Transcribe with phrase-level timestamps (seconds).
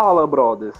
[0.00, 0.78] Fala, brothers!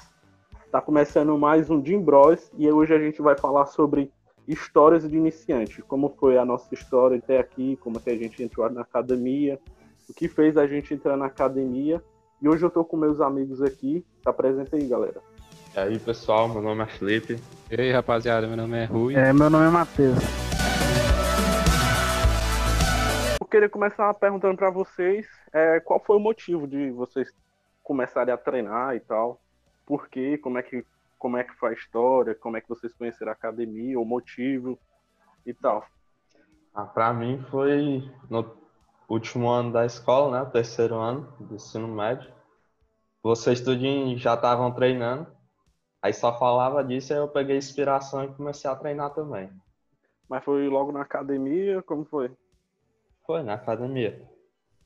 [0.70, 4.12] Tá começando mais um Jim Bros e hoje a gente vai falar sobre
[4.46, 8.70] histórias de iniciante, como foi a nossa história até aqui, como que a gente entrou
[8.70, 9.58] na academia,
[10.08, 12.00] o que fez a gente entrar na academia.
[12.40, 14.06] E hoje eu tô com meus amigos aqui.
[14.22, 15.20] Tá presente aí, galera.
[15.74, 17.40] E aí, pessoal, meu nome é Felipe.
[17.72, 19.16] E aí, rapaziada, meu nome é Rui.
[19.16, 20.16] É, meu nome é Matheus.
[23.40, 27.32] Eu queria começar perguntando para vocês é, qual foi o motivo de vocês
[27.88, 29.40] começarem a treinar e tal.
[29.86, 30.36] Por quê?
[30.36, 30.84] Como é que,
[31.18, 32.34] como é que foi a história?
[32.34, 34.78] Como é que vocês conheceram a academia, o motivo
[35.46, 35.82] e tal.
[36.74, 38.54] Ah, pra mim foi no
[39.08, 40.50] último ano da escola, né?
[40.50, 42.30] Terceiro ano do ensino médio.
[43.22, 45.26] Vocês tudinho já estavam treinando.
[46.02, 49.50] Aí só falava disso, aí eu peguei inspiração e comecei a treinar também.
[50.28, 51.82] Mas foi logo na academia?
[51.82, 52.30] Como foi?
[53.26, 54.30] Foi na academia.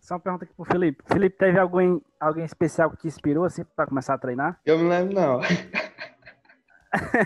[0.02, 1.02] Só uma pergunta aqui pro Felipe.
[1.06, 4.58] Felipe, teve alguém, alguém especial que te inspirou assim pra começar a treinar?
[4.66, 5.40] Eu me lembro não.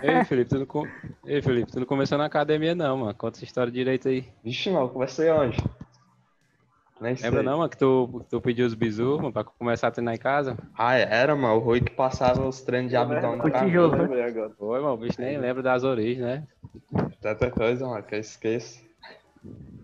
[0.03, 0.87] Ei, Felipe, tu não.
[1.25, 3.15] Ei, Felipe, tu não começou na academia não, mano.
[3.15, 4.29] Conta essa história direito aí.
[4.43, 5.57] Vixe, não, comecei onde?
[7.01, 7.29] Nem sei.
[7.29, 10.19] Lembra não, mano, que tu, tu pediu os bisus, mano, pra começar a treinar em
[10.19, 10.55] casa?
[10.77, 11.55] Ah, era, mano.
[11.55, 13.75] O Rui que passava os treinos de abdômen Com pra mim.
[13.75, 14.51] agora.
[14.57, 16.47] Foi, mano, o bicho nem lembra das origens, né?
[17.21, 18.85] Tanta coisa, mano, que eu esqueço.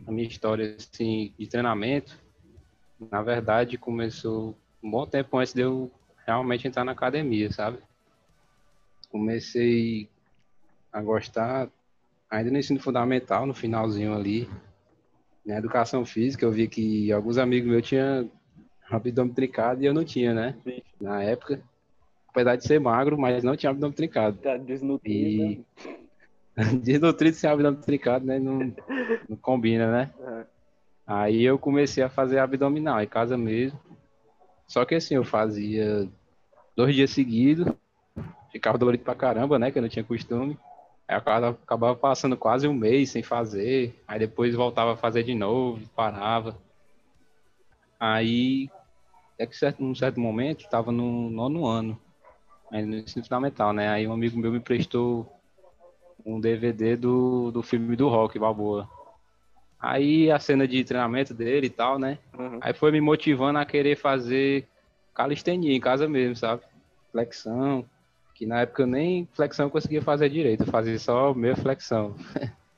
[0.08, 2.23] A minha história, assim, de treinamento,
[3.12, 5.92] na verdade, começou um bom tempo antes de eu
[6.26, 7.78] realmente entrar na academia, sabe?
[9.10, 10.10] Comecei
[10.92, 11.70] a gostar
[12.30, 14.50] ainda no ensino fundamental, no finalzinho ali,
[15.46, 18.30] na educação física, eu vi que alguns amigos meus tinham
[18.90, 20.56] abdômen trincado e eu não tinha, né?
[21.00, 21.62] Na época,
[22.30, 24.38] apesar de ser magro, mas não tinha abdômen trincado.
[24.38, 25.06] Tá desnutrido.
[25.12, 25.66] E
[26.82, 28.40] desnutrido sem abdômen trincado, né?
[28.40, 28.74] Não,
[29.28, 30.14] não combina, né?
[30.20, 30.46] É.
[31.06, 33.80] Aí eu comecei a fazer abdominal em casa mesmo.
[34.68, 36.08] Só que assim, eu fazia
[36.76, 37.68] dois dias seguidos,
[38.52, 39.72] ficava dolorido pra caramba, né?
[39.72, 40.58] Que eu não tinha costume.
[41.08, 44.02] Aí eu acabava, acabava passando quase um mês sem fazer.
[44.08, 46.58] Aí depois voltava a fazer de novo, parava.
[48.00, 48.70] Aí,
[49.38, 51.98] é que certo, num certo momento, estava no nono ano,
[52.70, 53.88] aí no ensino fundamental, né?
[53.88, 55.32] Aí um amigo meu me prestou
[56.26, 58.90] um DVD do, do filme do Rock, Balboa.
[59.84, 62.18] Aí a cena de treinamento dele e tal, né?
[62.40, 62.58] Uhum.
[62.62, 64.66] Aí foi me motivando a querer fazer
[65.14, 66.62] calistenia em casa mesmo, sabe?
[67.12, 67.84] Flexão,
[68.34, 72.16] que na época eu nem flexão conseguia fazer direito, eu fazia só meia flexão.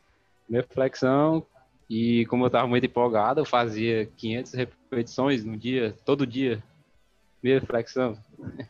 [0.49, 1.45] meia flexão,
[1.87, 6.63] e como eu tava muito empolgado, eu fazia 500 repetições no dia, todo dia,
[7.43, 8.17] meia flexão.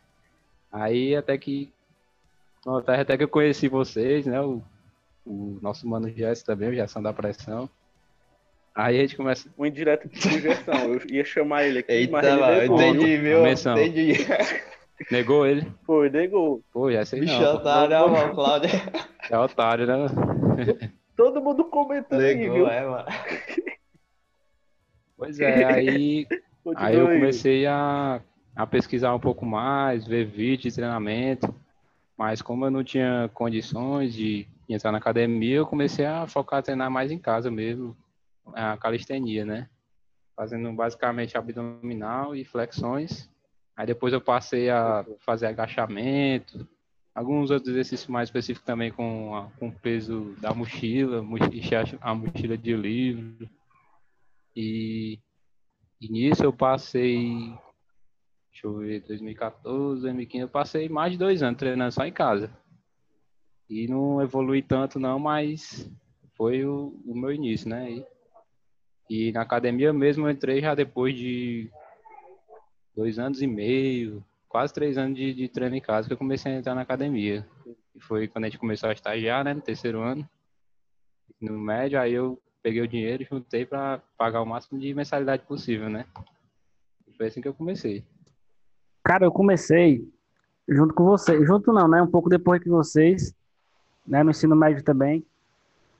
[0.70, 1.72] Aí até que,
[2.68, 4.42] até, até que eu conheci vocês, né?
[4.42, 4.62] O,
[5.26, 7.70] o nosso mano Jess também, o Gerson da Pressão.
[8.76, 10.94] Aí a gente começa, Um indireto de sugestão.
[10.94, 12.82] Eu ia chamar ele aqui, mas Eita, ele mano, eu negou.
[12.82, 13.44] entendi, viu?
[13.44, 13.78] Menção.
[13.78, 14.14] Entendi.
[15.10, 15.66] negou ele.
[15.86, 16.62] Foi, negou.
[16.74, 17.58] Pô, já sei Bicho não, pô.
[17.58, 18.70] otário, mano, Cláudio.
[19.30, 19.96] é otário, né?
[21.16, 22.68] Todo mundo comentando aí, Negou, viu?
[22.68, 23.06] é, mano.
[25.18, 26.28] Pois é, aí
[26.64, 28.20] Continua Aí eu comecei a,
[28.56, 31.54] a pesquisar um pouco mais, ver vídeos de treinamento,
[32.18, 36.62] mas como eu não tinha condições de entrar na academia, eu comecei a focar a
[36.64, 37.96] treinar mais em casa mesmo,
[38.54, 39.70] a calistenia, né?
[40.36, 43.30] Fazendo basicamente abdominal e flexões.
[43.76, 46.68] Aí depois eu passei a fazer agachamento,
[47.14, 51.24] alguns outros exercícios mais específicos também com, com o peso da mochila,
[52.02, 53.50] a mochila de livro.
[54.56, 55.20] E
[56.00, 57.58] e nisso eu passei,
[58.52, 62.56] deixa eu ver, 2014, 2015, eu passei mais de dois anos treinando só em casa.
[63.70, 65.90] E não evolui tanto não, mas
[66.34, 67.92] foi o, o meu início, né?
[67.92, 68.06] E,
[69.10, 71.70] e na academia mesmo eu entrei já depois de
[72.96, 76.52] dois anos e meio, quase três anos de, de treino em casa que eu comecei
[76.52, 77.46] a entrar na academia.
[77.94, 80.28] E foi quando a gente começou a estagiar, né, no terceiro ano.
[81.42, 85.44] No médio, aí eu peguei o dinheiro e juntei para pagar o máximo de mensalidade
[85.44, 86.06] possível, né?
[87.08, 88.04] E foi assim que eu comecei.
[89.04, 90.10] Cara, eu comecei
[90.68, 91.46] junto com vocês.
[91.46, 92.02] Junto não, né?
[92.02, 93.36] Um pouco depois que vocês,
[94.08, 94.24] né?
[94.24, 95.26] No ensino médio também.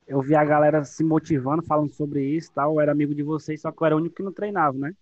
[0.08, 2.74] Eu vi a galera se motivando, falando sobre isso tal.
[2.76, 4.94] Eu era amigo de vocês, só que eu era o único que não treinava, né?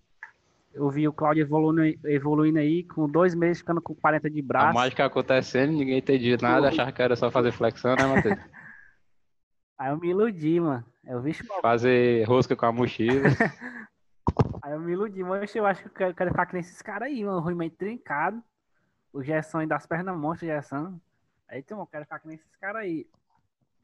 [0.74, 4.44] Eu vi o Claudio evoluindo, evoluindo aí, com dois meses ficando com 40 de A
[4.44, 4.74] braço.
[4.74, 8.40] mágica acontecendo, ninguém entendia nada, achava que era só fazer flexão, né, Matheus?
[9.78, 10.86] Aí eu me iludi, mano.
[11.04, 13.24] Eu vi Fazer rosca com a mochila.
[14.64, 15.44] Aí eu me iludi, mano.
[15.54, 17.42] Eu acho que eu quero, quero ficar que nem esses caras aí, mano.
[17.42, 18.42] Ruim meio trincado.
[19.12, 20.98] O Gerson aí das pernas monstras, Gerson.
[21.50, 23.06] Aí, então, eu quero ficar que nem esses caras aí.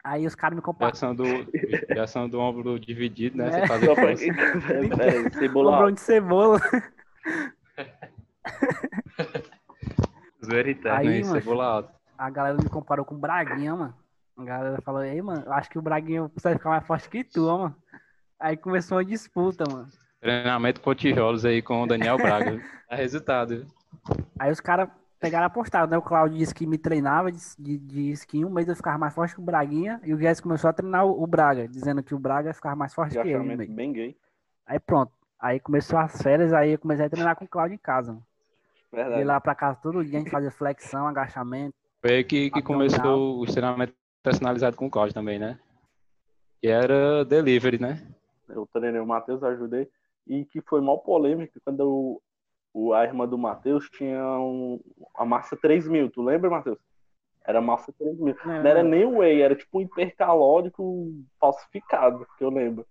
[0.03, 0.91] Aí os caras me comparam.
[0.91, 3.47] Direção do, do ombro dividido, né?
[3.47, 3.51] É.
[3.51, 3.95] Você tá vendo,
[4.95, 6.59] peraí, cebola Lembrou de cebola.
[10.45, 11.23] Zoeira interna, Aí, hein?
[11.23, 11.33] macho.
[11.33, 11.93] Cebola alta.
[12.17, 13.93] A galera me comparou com o Braguinha, mano.
[14.37, 17.23] A galera falou, ei, mano, eu acho que o Braguinha precisa ficar mais forte que
[17.23, 17.75] tu, mano.
[18.39, 19.87] Aí começou uma disputa, mano.
[20.21, 22.61] Treinamento com tijolos aí com o Daniel Braga.
[22.89, 23.67] Dá resultado, viu?
[24.39, 25.97] Aí os caras pegaram a postada, né?
[25.97, 28.97] O Claudio disse que me treinava, disse, di- disse que em um mês eu ficava
[28.97, 32.01] mais forte que o Braguinha, e o Guedes começou a treinar o, o Braga, dizendo
[32.01, 33.39] que o Braga ficava mais forte que ele.
[33.39, 33.69] mês.
[33.69, 34.17] bem gay.
[34.65, 35.11] Aí pronto.
[35.39, 38.25] Aí começou as férias, aí eu comecei a treinar com o Claudio em casa, mano.
[38.91, 39.23] Verdade.
[39.23, 41.75] lá pra casa todo dia, a gente fazia flexão, agachamento.
[42.01, 43.93] Foi aí que, que começou o treinamento
[44.23, 45.59] personalizado com o Cláudio também, né?
[46.59, 48.01] Que era delivery, né?
[48.47, 49.87] Eu treinei o Matheus, ajudei.
[50.25, 52.21] E que foi mal polêmico quando o,
[52.73, 54.79] o, a irmã do Matheus tinha um,
[55.15, 56.09] a massa 3000.
[56.11, 56.77] Tu lembra, Matheus?
[57.45, 58.25] Era massa 3000.
[58.27, 58.89] Né, Não era mano?
[58.89, 62.85] nem whey, era tipo um hipercalórico falsificado, que eu lembro.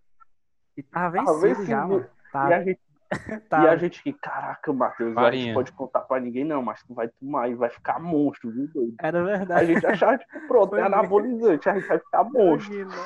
[0.77, 1.95] E tava Tava vencido já, vencido.
[2.01, 2.11] mano.
[2.29, 2.81] E Tá, a gente,
[3.49, 3.65] tá.
[3.65, 6.93] e a gente que, caraca, Matheus, a gente pode contar pra ninguém, não, mas tu
[6.95, 8.95] vai tomar e vai ficar monstro, viu, doido?
[9.01, 9.67] Era A verdade.
[9.75, 12.75] gente achava, tipo, pronto, Foi é anabolizante, a gente vai ficar monstro.
[12.75, 13.03] Imagina.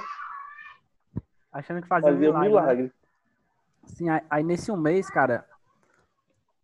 [1.53, 2.43] Achando que fazia, Fazia milagre.
[2.43, 2.49] né?
[2.61, 2.93] milagre.
[3.85, 5.45] Sim, aí, aí nesse um mês, cara,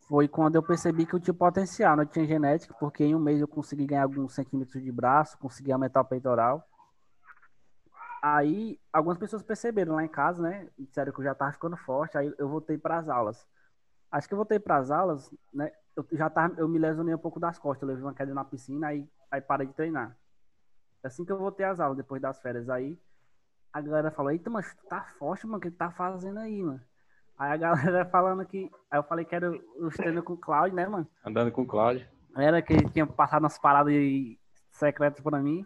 [0.08, 3.40] foi quando eu percebi que eu tinha potencial, não tinha genética, porque em um mês
[3.40, 6.66] eu consegui ganhar alguns centímetros de braço, consegui aumentar o peitoral.
[8.22, 10.66] Aí algumas pessoas perceberam lá em casa, né?
[10.78, 13.46] Disseram que eu já tava ficando forte, aí eu voltei para as aulas.
[14.10, 15.70] Acho que eu voltei para as aulas, né?
[15.94, 18.44] Eu já tava, eu me lesionei um pouco das costas, eu levei uma queda na
[18.44, 20.16] piscina, aí, aí parei de treinar.
[21.04, 22.98] Assim que eu voltei às aulas, depois das férias, aí
[23.72, 26.62] a galera falou, eita, mas tu tá forte, mano, o que tu tá fazendo aí,
[26.62, 26.80] mano?
[27.38, 28.70] Aí a galera falando que.
[28.90, 31.06] Aí eu falei que era os treinos com o Claudio, né, mano?
[31.24, 32.06] Andando com o Cláudio.
[32.36, 33.94] Era que ele tinha passado umas paradas
[34.72, 35.64] secretas pra mim.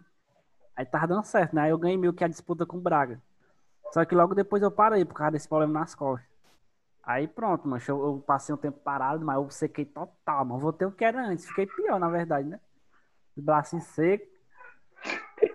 [0.75, 1.63] Aí tava dando certo, né?
[1.63, 3.21] Aí eu ganhei meio que a disputa com o Braga.
[3.91, 6.27] Só que logo depois eu parei por causa desse problema nas costas.
[7.03, 7.81] Aí pronto, mano.
[7.87, 10.59] Eu, eu passei um tempo parado, mas eu sequei total, mano.
[10.59, 11.47] Voltei o que era antes.
[11.47, 12.59] Fiquei pior, na verdade, né?
[13.35, 14.27] Os bracinhos secos.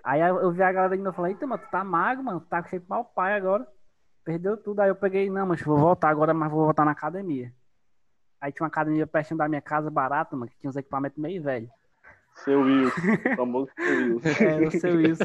[0.03, 2.39] Aí eu vi a galera ainda e falei, eita, mano, tu tá magro, mano.
[2.39, 3.67] Tu tá cheio de pau pai agora.
[4.23, 4.81] Perdeu tudo.
[4.81, 7.53] Aí eu peguei, não, mas vou voltar agora, mas vou voltar na academia.
[8.41, 11.41] Aí tinha uma academia pertinho da minha casa, barata, mano, que tinha uns equipamentos meio
[11.43, 11.69] velhos.
[12.35, 14.43] Seu Wilson, o famoso seu Wilson.
[14.43, 15.23] É, eu sei isso.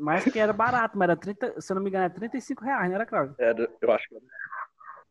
[0.00, 2.88] Mas que era barato, mas era 30, se eu não me engano, era 35 reais,
[2.88, 3.34] não era, Claudio?
[3.38, 4.24] Era, eu acho que era.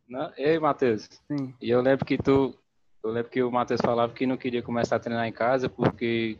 [0.07, 1.07] Não, ei, Matheus.
[1.27, 1.55] Sim.
[1.61, 2.57] E eu lembro que tu.
[3.01, 6.37] Eu lembro que o Matheus falava que não queria começar a treinar em casa, porque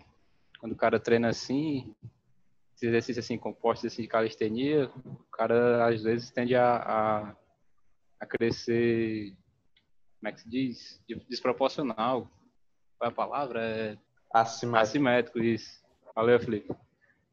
[0.60, 1.94] quando o cara treina assim,
[2.88, 7.36] exercício assim, composto assim, de calistenia, o cara às vezes tende a, a,
[8.20, 9.34] a crescer,
[10.20, 11.02] como é que se diz?
[11.08, 12.28] De- Desproporcional.
[12.98, 13.62] Qual é a palavra?
[13.62, 13.98] É
[14.34, 14.80] Acima.
[14.80, 15.82] assimétrico, isso.
[16.16, 16.74] Valeu, Felipe.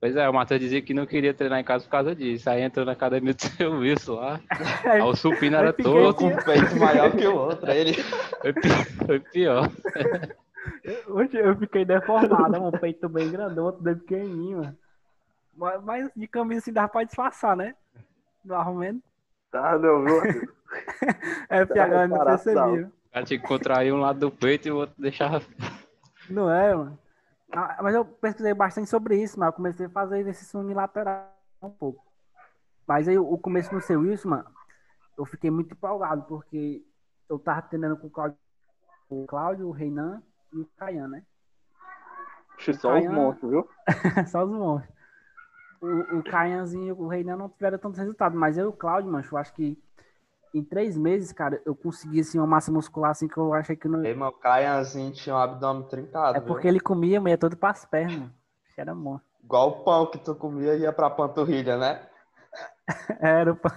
[0.00, 2.48] Pois é, o Matheus dizia que não queria treinar em casa por causa disso.
[2.48, 4.40] Aí entrou na academia do seu Wilson lá.
[4.84, 6.14] Aí o supino era todo.
[6.14, 7.70] Com um peito maior que o outro.
[7.70, 7.92] Aí ele.
[9.06, 9.70] Foi pior.
[11.06, 14.78] Hoje eu fiquei deformado, um peito bem grandão, outro bem pequenininho, mano.
[15.54, 17.74] Mas, mas de camisa assim dava pra disfarçar, né?
[18.44, 19.02] No arrumento.
[19.50, 20.20] Tá, não, viu?
[21.48, 22.86] É, galera não percebia.
[22.86, 25.42] O cara tinha que contrair um lado do peito e o outro deixava.
[26.28, 26.96] Não é, mano.
[27.50, 31.28] Ah, Mas eu pesquisei bastante sobre isso, mas eu comecei a fazer exercício unilateral
[31.60, 32.04] um pouco.
[32.86, 34.48] Mas aí o começo no seu isso, mano,
[35.18, 36.84] eu fiquei muito empolgado, porque
[37.28, 38.38] eu tava treinando com o Cláudio,
[39.08, 41.24] o, Cláudio, o Reinan e o Caian, né?
[42.78, 43.68] Só os monstros, viu?
[44.28, 44.99] Só os monstros.
[45.80, 49.10] O, o Caianzinho e o Reinan não tiveram tanto resultado, mas eu e o Cláudio,
[49.10, 49.78] mano, eu acho que
[50.52, 53.88] em três meses, cara, eu consegui assim, uma massa muscular assim que eu achei que
[53.88, 54.04] não.
[54.04, 56.36] Ei, meu Caianzinho tinha um abdômen trincado.
[56.36, 56.48] É viu?
[56.48, 58.18] porque ele comia, mas ia todo pras pernas.
[58.18, 58.34] mano.
[58.76, 59.28] Era monstro.
[59.42, 62.06] Igual o pão que tu comia ia pra panturrilha, né?
[63.20, 63.70] Era o, pão-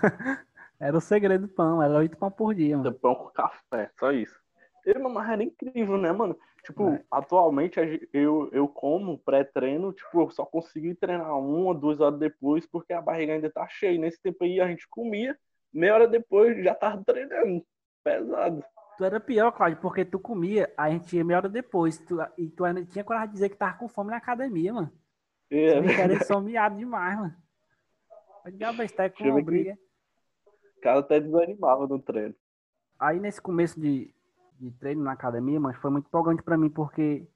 [0.79, 2.93] era o segredo do pão, era oito pão por dia, mano.
[2.93, 4.35] Pão com café, só isso.
[4.85, 6.37] Ele, mas era incrível, né, mano?
[6.63, 7.03] Tipo, É.
[7.11, 7.77] atualmente
[8.13, 13.01] eu, eu como pré-treino, tipo, eu só consegui treinar uma, duas horas depois, porque a
[13.01, 13.99] barriga ainda tá cheia.
[13.99, 15.37] Nesse tempo aí a gente comia,
[15.73, 17.65] meia hora depois já tava treinando.
[18.03, 18.63] Pesado.
[18.97, 22.49] Tu era pior, Cláudio, porque tu comia, a gente ia meia hora depois, tu, e
[22.49, 24.91] tu ainda tinha coragem de dizer que tava com fome na academia, mano.
[25.49, 27.35] É, me querendo somiado demais, mano.
[28.43, 29.77] Pode dar besteira com Deixa eu uma briga.
[30.77, 32.35] o cara até desanimava no treino.
[32.99, 34.13] Aí nesse começo de,
[34.63, 37.27] de treino na academia, mas foi muito empolgante pra mim, porque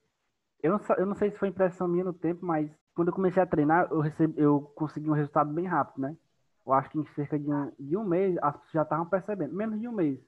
[0.62, 3.42] eu não, eu não sei se foi impressão minha no tempo, mas quando eu comecei
[3.42, 6.18] a treinar, eu, recebi, eu consegui um resultado bem rápido, né?
[6.66, 9.56] Eu acho que em cerca de um, de um mês, as pessoas já estavam percebendo,
[9.56, 10.20] menos de um mês.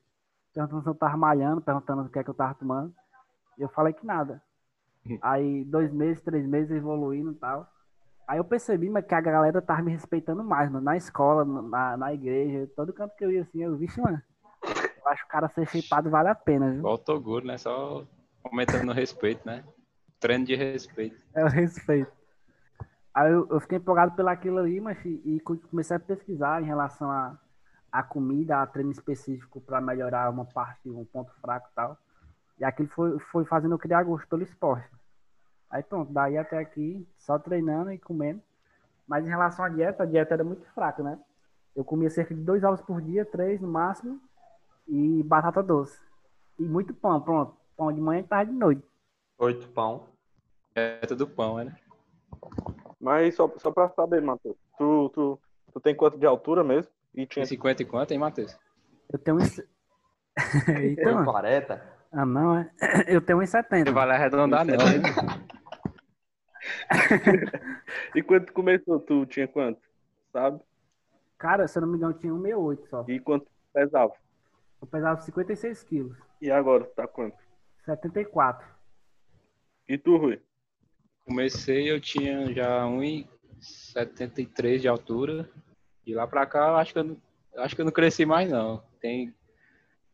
[0.54, 2.94] Perguntando se eu tava malhando, perguntando o que é que eu tava tomando.
[3.58, 4.42] E eu falei que nada.
[5.22, 7.70] Aí, dois meses, três meses evoluindo e tal.
[8.28, 10.86] Aí eu percebi, mas que a galera tava me respeitando mais, mano.
[10.86, 14.22] Na escola, na, na igreja, todo canto que eu ia assim, eu vi, mano.
[15.10, 16.80] Eu acho que o cara ser shapeado vale a pena, viu?
[16.80, 17.58] Igual o Toguro, né?
[17.58, 18.06] Só
[18.44, 19.64] aumentando o respeito, né?
[20.20, 21.24] treino de respeito.
[21.34, 22.12] É o respeito.
[23.14, 27.10] Aí eu, eu fiquei empolgado pelaquilo ali, mas e, e comecei a pesquisar em relação
[27.10, 27.38] a,
[27.92, 31.98] a comida, a treino específico para melhorar uma parte, um ponto fraco e tal.
[32.60, 34.90] E aquilo foi, foi fazendo eu criar gosto pelo esporte.
[35.70, 38.42] Aí pronto, daí até aqui, só treinando e comendo.
[39.08, 41.18] Mas em relação à dieta, a dieta era muito fraca, né?
[41.76, 44.20] Eu comia cerca de dois ovos por dia, três no máximo,
[44.90, 46.00] e batata doce.
[46.58, 47.56] E muito pão, pronto.
[47.78, 48.84] Pão de manhã e tarde de noite.
[49.38, 50.08] Oito pão.
[50.76, 51.76] É tudo pão, né?
[53.00, 55.40] Mas só, só pra saber, Matheus, tu, tu,
[55.72, 56.92] tu tem quanto de altura mesmo?
[57.14, 57.44] E tinha...
[57.44, 58.58] Tem 50 e quanto, hein, Matheus?
[59.12, 59.58] Eu tenho uns.
[60.70, 61.26] Eita, Tem mano.
[61.26, 62.00] 40.
[62.12, 62.72] Ah, não, é?
[63.08, 63.86] Eu tenho uns 70.
[63.86, 64.74] Não vale arredondar, não.
[64.74, 65.02] hein?
[68.16, 69.80] E quando tu começou, tu tinha quanto?
[70.32, 70.60] Sabe?
[71.38, 73.06] Cara, se eu não me engano, eu tinha 168 só.
[73.08, 74.14] E quanto pesava?
[74.82, 76.18] Eu pesava 56 quilos.
[76.42, 77.38] E agora, tá quanto?
[77.86, 78.66] 74.
[79.88, 80.40] E tu, Rui?
[81.26, 85.50] Comecei, eu tinha já 1,73 de altura.
[86.06, 87.18] E lá pra cá, eu acho que eu não,
[87.54, 88.84] eu acho que eu não cresci mais, não.
[89.00, 89.34] Tem,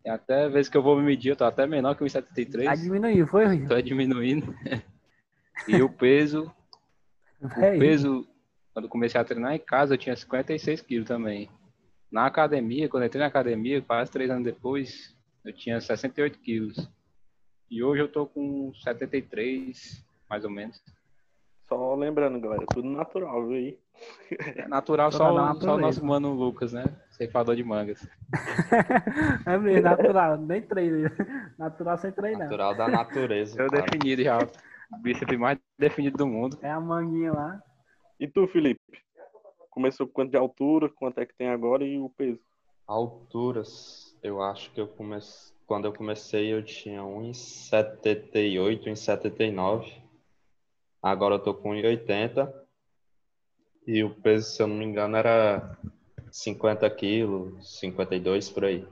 [0.04, 2.82] tem até vezes que eu vou me medir, eu tô até menor que Aí 1,73.
[2.82, 3.68] diminuiu, foi, Rui?
[3.68, 4.54] Tô diminuindo.
[5.70, 6.54] E o peso,
[7.42, 7.80] o É isso.
[7.80, 8.28] peso,
[8.74, 11.50] quando comecei a treinar em casa, eu tinha 56 quilos também.
[12.16, 16.90] Na academia, quando eu entrei na academia, quase três anos depois, eu tinha 68 quilos.
[17.70, 20.82] E hoje eu tô com 73, mais ou menos.
[21.68, 23.78] Só lembrando, galera, tudo natural, viu aí?
[24.56, 25.78] É natural Só só, o- só o natureza.
[25.82, 26.86] nosso mano Lucas, né?
[27.12, 28.08] Ceifador de mangas.
[29.46, 30.38] É mesmo, natural.
[30.38, 31.12] Nem treino.
[31.60, 32.44] Natural sem treinar.
[32.48, 33.62] Natural da natureza.
[33.62, 33.82] Eu cara.
[33.84, 34.38] definido já.
[34.40, 36.58] O bíceps mais definido do mundo.
[36.62, 37.62] É a manguinha lá.
[38.22, 38.80] E tu, Felipe?
[39.76, 42.40] Começou com quanto de altura, quanto é que tem agora e o peso?
[42.88, 45.54] Alturas, eu acho que eu comecei.
[45.68, 50.02] Quando eu comecei, eu tinha 1,78, 1,79.
[51.04, 52.54] Agora eu tô com 1,80.
[53.86, 55.78] E o peso, se eu não me engano, era
[56.32, 58.88] 50 quilos, 52 por aí.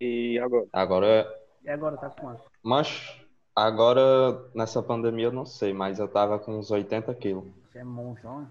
[0.00, 0.66] E agora?
[0.72, 2.42] Agora, E agora tá com quanto?
[2.62, 3.20] mas
[3.54, 7.44] agora nessa pandemia eu não sei, mas eu tava com uns 80 quilos.
[7.70, 8.44] Você é monstro, ó.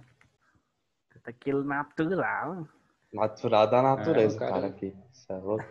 [1.28, 2.68] Aquilo natural.
[3.14, 4.52] Natural da natureza, É, cara.
[4.54, 4.96] cara, aqui.
[5.12, 5.66] Isso é louco.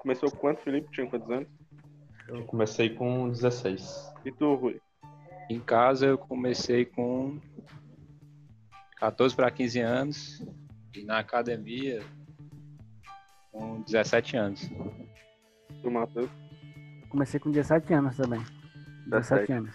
[0.00, 0.90] Começou com quanto, Felipe?
[0.92, 1.48] Tinha quantos anos?
[2.28, 4.12] Eu comecei com 16.
[4.24, 4.80] E tu, Rui?
[5.50, 7.38] Em casa eu comecei com
[8.96, 10.46] 14 para 15 anos.
[10.94, 12.02] E na academia
[13.50, 14.70] com 17 anos.
[15.82, 16.30] Tu, Matheus?
[17.08, 18.40] Comecei com 17 anos também.
[19.06, 19.74] 17 17 anos.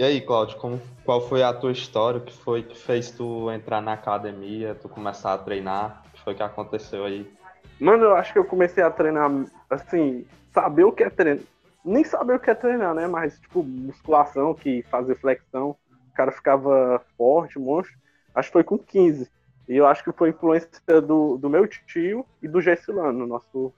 [0.00, 2.18] E aí, Cláudio, como, qual foi a tua história?
[2.18, 6.02] O que foi que fez tu entrar na academia, tu começar a treinar?
[6.06, 7.30] O que foi que aconteceu aí?
[7.78, 9.30] Mano, eu acho que eu comecei a treinar,
[9.68, 11.44] assim, saber o que é treinar.
[11.84, 13.06] Nem saber o que é treinar, né?
[13.06, 15.76] Mas, tipo, musculação, que fazer flexão,
[16.10, 17.94] o cara ficava forte, monstro.
[18.34, 19.30] Acho que foi com 15.
[19.68, 23.70] E eu acho que foi influência do, do meu tio e do Gessilano, nosso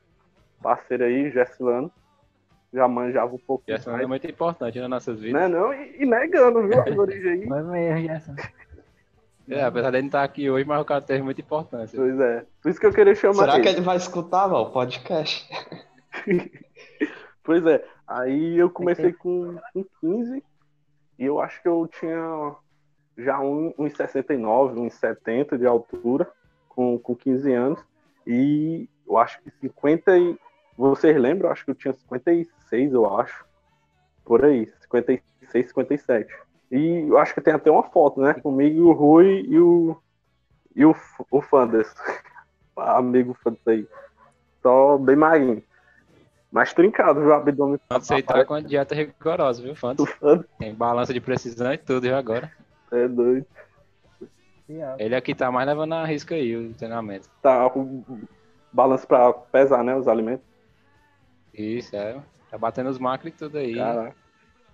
[0.62, 1.90] parceiro aí, Gessilano.
[2.72, 4.08] Já manjava um pouco E essa é mais.
[4.08, 5.42] muito importante nas nossas vidas.
[5.42, 5.72] Né, não?
[5.74, 7.46] E, e negando, viu, as origens aí.
[7.46, 8.34] Foi mesmo, Gerson.
[9.48, 11.98] É, apesar dele não estar aqui hoje, mas o cara teve muita importância.
[11.98, 12.46] Pois é.
[12.62, 13.62] Por isso que eu queria chamar Será ele.
[13.62, 15.46] que ele vai escutar, mano, o podcast?
[17.44, 20.44] Pois é, aí eu comecei com, com 15
[21.18, 22.54] e eu acho que eu tinha
[23.18, 26.30] já um- uns 69, uns 70 de altura
[26.68, 27.84] com, com 15 anos.
[28.24, 30.38] E eu acho que 50 e...
[30.78, 31.48] Vocês lembram?
[31.48, 33.44] Eu acho que eu tinha 56, eu acho.
[34.24, 36.32] Por aí, 56, 57.
[36.70, 38.34] E eu acho que tem até uma foto, né?
[38.34, 39.96] Comigo, o Rui e o,
[40.74, 40.94] e o,
[41.30, 41.92] o Fanders.
[42.76, 43.86] Amigo Fanders aí.
[44.62, 45.62] Só bem magrinho.
[46.50, 47.30] Mas trincado, viu?
[47.30, 50.04] O abdômen você tá com a dieta rigorosa, viu, Fanto?
[50.04, 52.50] do Fanders Tem balança de precisão e tudo, viu, agora.
[52.92, 53.46] é doido.
[54.98, 57.28] Ele aqui tá mais levando a risca aí, o treinamento.
[57.42, 58.02] Tá com
[58.72, 59.94] balanço pra pesar, né?
[59.94, 60.44] Os alimentos.
[61.52, 62.18] Isso, é.
[62.52, 63.74] Tá batendo os macros e tudo aí.
[63.74, 64.14] Caraca.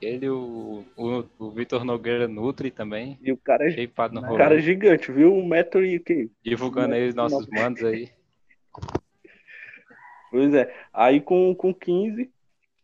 [0.02, 3.16] Ele, o, o, o Vitor Nogueira Nutri também.
[3.23, 4.37] E o cara é, no o rolê.
[4.37, 5.32] cara é gigante, viu?
[5.32, 6.28] Um metro e o quê?
[6.42, 8.11] Divulgando aí os nossos manos aí.
[10.30, 10.70] Pois é.
[10.92, 12.30] Aí com, com 15,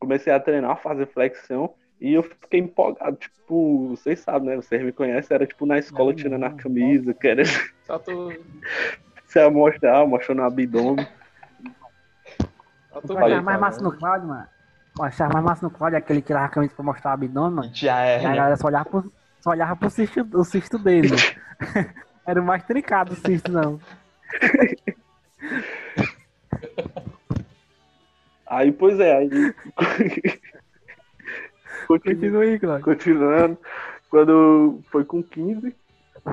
[0.01, 1.75] comecei a treinar, fazer flexão.
[2.01, 3.19] E eu fiquei empolgado.
[3.19, 4.57] Tipo, vocês sabem, né?
[4.57, 5.35] Vocês me conhecem.
[5.35, 6.57] Era tipo na escola Não, tirando a não.
[6.57, 7.51] camisa, querendo
[7.83, 8.33] Só tu.
[9.27, 11.07] se mostrar, mostrando o abdômen.
[12.93, 14.54] Só Falei, achava mais massa no Cláudio, mano?
[14.99, 17.51] Eu achava mais massa no Cláudio aquele que tirava a camisa pra mostrar o abdômen,
[17.53, 17.71] mano.
[17.75, 18.37] Já E a é.
[18.37, 19.11] galera só olhava por,
[19.41, 21.09] só olhava pro cisto, o cisto dele.
[22.27, 23.81] Era o mais trincado o cisto, não.
[28.47, 29.29] Aí, pois é, aí.
[29.75, 30.39] Continu-
[32.15, 32.85] Continua aí, Cláudio.
[32.85, 33.59] Continuando,
[34.11, 35.75] quando foi com 15,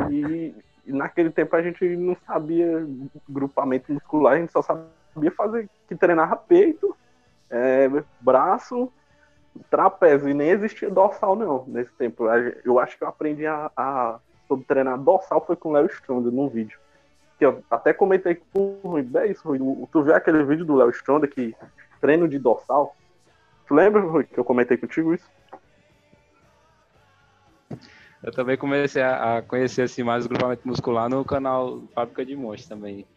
[0.09, 2.85] e, e naquele tempo a gente não sabia
[3.27, 6.95] grupamento muscular, a gente só sabia fazer que treinava peito,
[7.51, 7.87] é,
[8.19, 8.91] braço,
[9.69, 12.25] trapézio, e nem existia dorsal não nesse tempo.
[12.63, 16.29] Eu acho que eu aprendi a, a sobre treinar dorsal foi com o Léo Stronda
[16.29, 16.79] num vídeo.
[17.37, 19.59] Que eu até comentei com o Rui, é isso, Rui,
[19.91, 21.55] tu viu aquele vídeo do Léo Stronda que
[21.99, 22.95] treino de dorsal?
[23.67, 25.29] Tu lembra, Rui, que eu comentei contigo isso?
[28.21, 32.67] Eu também comecei a conhecer assim, mais o grupamento muscular no canal Fábrica de Monstros
[32.67, 33.07] também.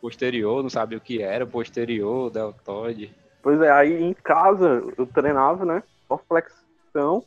[0.00, 3.14] Posterior, não sabia o que era, posterior, deltoide.
[3.42, 5.82] Pois é, aí em casa eu treinava, né?
[6.08, 7.24] Só flexão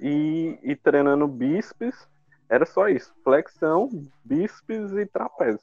[0.00, 2.06] e, e treinando bíceps.
[2.48, 3.12] Era só isso.
[3.24, 3.88] Flexão,
[4.24, 5.60] bíceps e trapézio.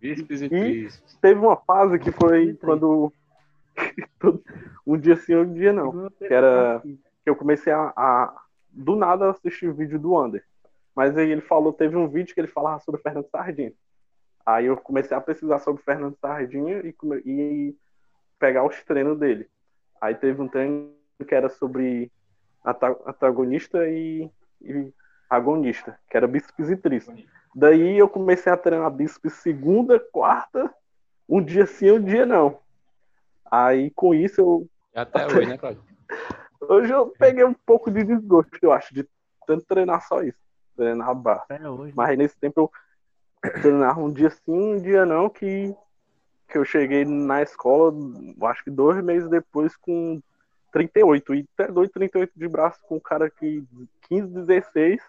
[0.00, 1.18] Bíceps e E- tríceps.
[1.20, 3.12] Teve uma fase que foi quando.
[4.86, 6.08] um dia sim, um dia não.
[6.10, 10.44] Que era- Que eu comecei a, a, do nada assistir o vídeo do Under.
[10.94, 13.72] Mas aí ele falou, teve um vídeo que ele falava sobre Fernando Sardinha.
[14.44, 17.76] Aí eu comecei a pesquisar sobre Fernando Sardinha e, e
[18.38, 19.48] pegar os treinos dele.
[20.00, 20.92] Aí teve um treino
[21.26, 22.12] que era sobre
[23.06, 24.92] antagonista e, e
[25.30, 27.24] agonista, que era bíceps e tríceps.
[27.54, 30.72] Daí eu comecei a treinar bíceps segunda, quarta,
[31.28, 32.58] um dia sim, um dia não.
[33.50, 35.82] Aí com isso eu até hoje, né, Claudio?
[36.66, 39.06] Hoje eu peguei um pouco de desgosto, eu acho, de
[39.46, 40.38] tanto treinar só isso,
[40.74, 41.42] treinar barra.
[41.42, 41.92] Até hoje.
[41.94, 42.72] Mas nesse tempo eu
[43.50, 45.74] treinava um dia sim, um dia não, que,
[46.48, 47.92] que eu cheguei na escola,
[48.42, 50.20] acho que dois meses depois, com
[50.72, 51.34] 38.
[51.34, 53.64] E até dois 38 de braço com um cara que
[54.08, 55.00] 15, 16.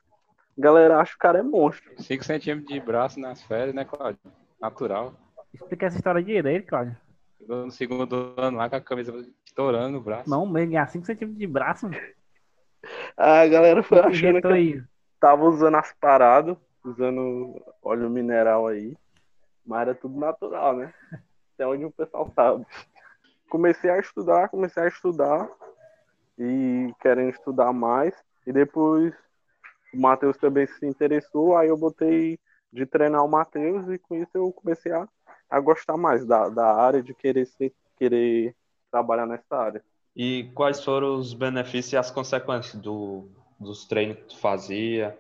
[0.57, 1.91] Galera acha que o cara é monstro.
[2.01, 4.19] 5 centímetros de braço nas férias, né, Claudio?
[4.61, 5.13] Natural.
[5.53, 6.95] Explica essa história direito, Cláudio.
[7.39, 9.13] Chegou no segundo ano lá com a camisa
[9.45, 10.29] estourando o braço.
[10.29, 11.89] Não, mesmo, ganhar 5 centímetros de braço.
[13.17, 14.83] A galera foi achando que aí.
[15.19, 18.95] tava usando as paradas, usando óleo mineral aí,
[19.65, 20.93] mas era tudo natural, né?
[21.53, 22.65] Até onde o pessoal sabe.
[23.49, 25.49] Comecei a estudar, comecei a estudar
[26.37, 28.13] e querendo estudar mais.
[28.45, 29.13] E depois
[29.93, 32.37] o Matheus também se interessou, aí eu botei
[32.71, 35.07] de treinar o Matheus e com isso eu comecei a,
[35.49, 38.53] a gostar mais da, da área, de querer ser, querer
[38.91, 39.83] trabalhar nessa área.
[40.15, 43.27] E quais foram os benefícios e as consequências do,
[43.59, 45.17] dos treinos que tu fazia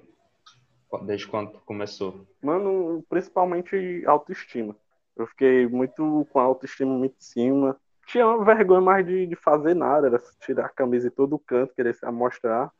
[1.05, 2.25] desde quando tu começou?
[2.41, 4.75] Mano, principalmente autoestima.
[5.15, 7.77] Eu fiquei muito com a autoestima muito em cima.
[8.07, 11.73] Tinha uma vergonha mais de, de fazer nada, era tirar a camisa em todo canto,
[11.73, 12.71] querer se amostrar.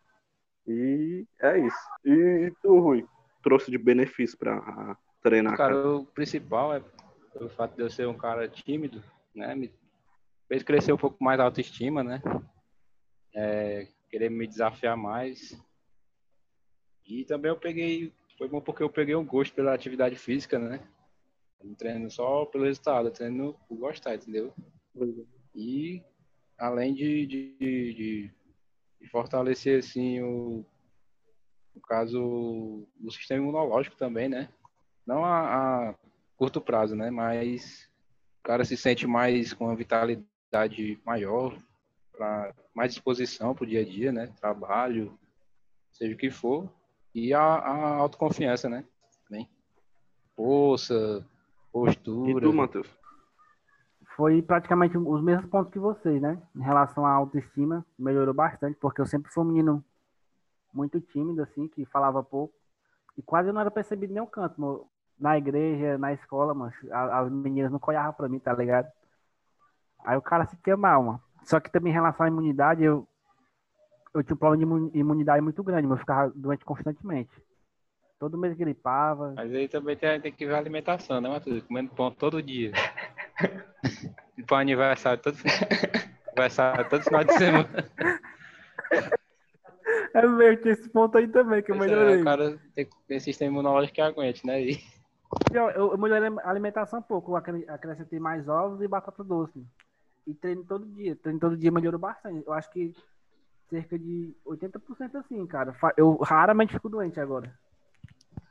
[0.68, 1.78] E é isso.
[2.04, 3.06] E tu, Rui,
[3.42, 5.56] trouxe de benefício pra treinar?
[5.56, 5.88] Cara, cara?
[5.88, 6.84] o principal é
[7.40, 9.56] o fato de eu ser um cara tímido, né?
[9.56, 9.74] Me
[10.48, 12.22] fez crescer um pouco mais a autoestima, né?
[13.34, 15.60] É, querer me desafiar mais.
[17.06, 20.80] E também eu peguei, foi bom porque eu peguei um gosto pela atividade física, né?
[21.60, 24.54] Eu não treino só pelo resultado, eu treino por gostar, entendeu?
[25.54, 26.04] E
[26.58, 28.32] além de, de, de,
[29.02, 30.66] de fortalecer assim o
[31.76, 34.50] no caso o sistema imunológico também, né?
[35.06, 35.96] Não a, a
[36.38, 37.12] curto prazo, né?
[37.12, 37.90] Mas
[38.40, 41.58] o cara se sente mais com uma vitalidade maior,
[42.12, 44.28] pra, mais disposição para o dia a dia, né?
[44.40, 45.18] Trabalho,
[45.92, 46.72] seja o que for.
[47.16, 48.84] E a, a autoconfiança, né?
[49.28, 49.50] Também.
[50.36, 52.46] Força, E postura.
[52.46, 52.88] tu, Matheus?
[54.18, 56.38] Foi praticamente os mesmos pontos que vocês, né?
[56.56, 59.84] Em relação à autoestima, melhorou bastante, porque eu sempre fui um menino
[60.74, 62.54] muito tímido, assim, que falava pouco.
[63.18, 64.60] E quase eu não era percebido em nenhum canto.
[64.60, 64.86] no-
[65.18, 66.74] na igreja, na escola, mano.
[66.92, 68.92] As meninas não olhavam pra mim, tá ligado?
[70.04, 71.22] Aí o cara se quer mal, mano.
[71.46, 73.08] Só que também em relação à imunidade, eu,
[74.16, 77.30] eu tinha um problema de imu- imunidade muito grande, mas eu ficava doente constantemente.
[78.20, 79.34] Todo mês gripava.
[79.36, 81.64] Mas aí também tem, tem que ver a alimentação, né, Matheus?
[81.64, 82.72] Comendo pão todo dia.
[84.48, 85.38] Para aniversário todo
[86.30, 87.70] aniversário todo final de semana.
[90.14, 92.22] É mesmo, tinha esse ponto aí também que eu Pois é, melhorei.
[92.22, 94.62] o cara tem, tem sistema imunológico que aguente, né?
[94.62, 94.80] E
[95.54, 97.36] Eu, eu, eu melhorei a alimentação um pouco.
[97.36, 99.66] Acrescentei mais ovos e batata doce.
[100.26, 101.16] E treino todo dia.
[101.16, 102.46] Treino todo dia melhorou bastante.
[102.46, 102.94] Eu acho que
[103.70, 105.76] cerca de 80% assim, cara.
[105.98, 107.54] Eu raramente fico doente agora.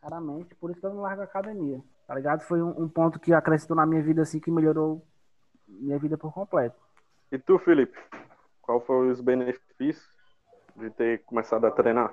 [0.03, 0.55] Raramente.
[0.57, 1.83] Por isso que eu não largo a academia.
[2.07, 2.43] Tá ligado?
[2.43, 5.07] Foi um, um ponto que acrescentou na minha vida assim que melhorou
[5.67, 6.77] minha vida por completo.
[7.33, 7.99] E tu, Felipe?
[8.61, 10.15] Qual foram os benefícios?
[10.77, 12.13] de ter começado a treinar?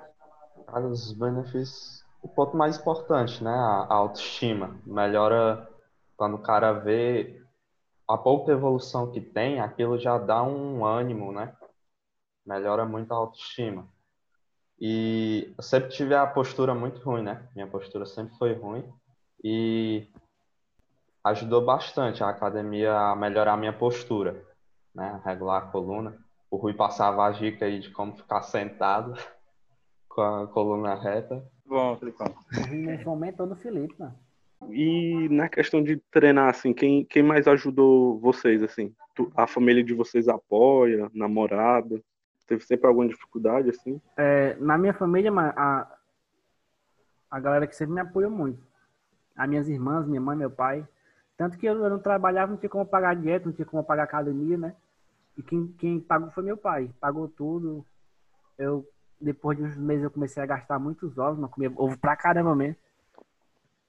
[0.66, 3.50] Cara, os benefícios, o ponto mais importante, né?
[3.50, 4.76] A autoestima.
[4.86, 5.68] Melhora
[6.16, 7.42] quando o cara vê
[8.08, 11.54] a pouca evolução que tem, aquilo já dá um ânimo, né?
[12.44, 13.88] Melhora muito a autoestima.
[14.80, 17.48] E eu sempre tive a postura muito ruim, né?
[17.54, 18.84] Minha postura sempre foi ruim.
[19.42, 20.08] E
[21.24, 24.44] ajudou bastante a academia a melhorar a minha postura,
[24.94, 25.20] né?
[25.24, 26.18] Regular a coluna.
[26.50, 29.14] O Rui passava a dica aí de como ficar sentado
[30.08, 31.48] com a coluna reta.
[31.64, 32.34] Bom, Filipão.
[32.70, 34.18] Nesse momento todo Felipe, mano.
[34.68, 38.94] E na questão de treinar, assim, quem, quem mais ajudou vocês, assim?
[39.36, 42.02] A família de vocês apoia, namorada?
[42.52, 43.98] Teve sempre alguma dificuldade, assim?
[44.14, 45.90] É, na minha família, a,
[47.30, 48.62] a galera que sempre me apoiou muito.
[49.34, 50.86] As minhas irmãs, minha mãe, meu pai.
[51.34, 54.02] Tanto que eu, eu não trabalhava, não tinha como pagar dieta, não tinha como pagar
[54.02, 54.76] academia, né?
[55.34, 56.90] E quem, quem pagou foi meu pai.
[57.00, 57.86] Pagou tudo.
[58.58, 58.86] Eu,
[59.18, 62.54] depois de uns meses, eu comecei a gastar muitos ovos, mas comia ovo pra caramba
[62.54, 62.76] mesmo.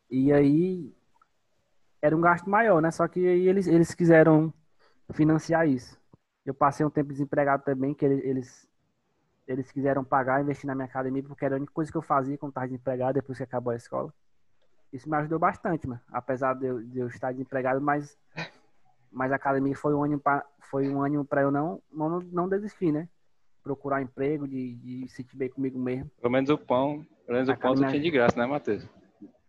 [0.10, 0.90] E aí
[2.02, 2.92] era um gasto maior, né?
[2.92, 4.54] Só que aí eles, eles quiseram
[5.12, 6.02] financiar isso.
[6.46, 8.68] Eu passei um tempo desempregado também, que eles,
[9.48, 12.38] eles quiseram pagar, investir na minha academia, porque era a única coisa que eu fazia
[12.38, 14.14] quando estava desempregado, depois que acabou a escola.
[14.92, 16.02] Isso me ajudou bastante, mano.
[16.12, 18.18] Apesar de eu, de eu estar desempregado, mas,
[19.12, 22.50] mas a academia foi um ânimo para foi um ânimo para eu não, não, não
[22.50, 23.08] desistir, né?
[23.64, 26.10] Procurar emprego, de, de se sentir bem comigo mesmo.
[26.20, 28.88] Pelo menos o pão, pelo menos o pão você tinha de graça, né, Matheus?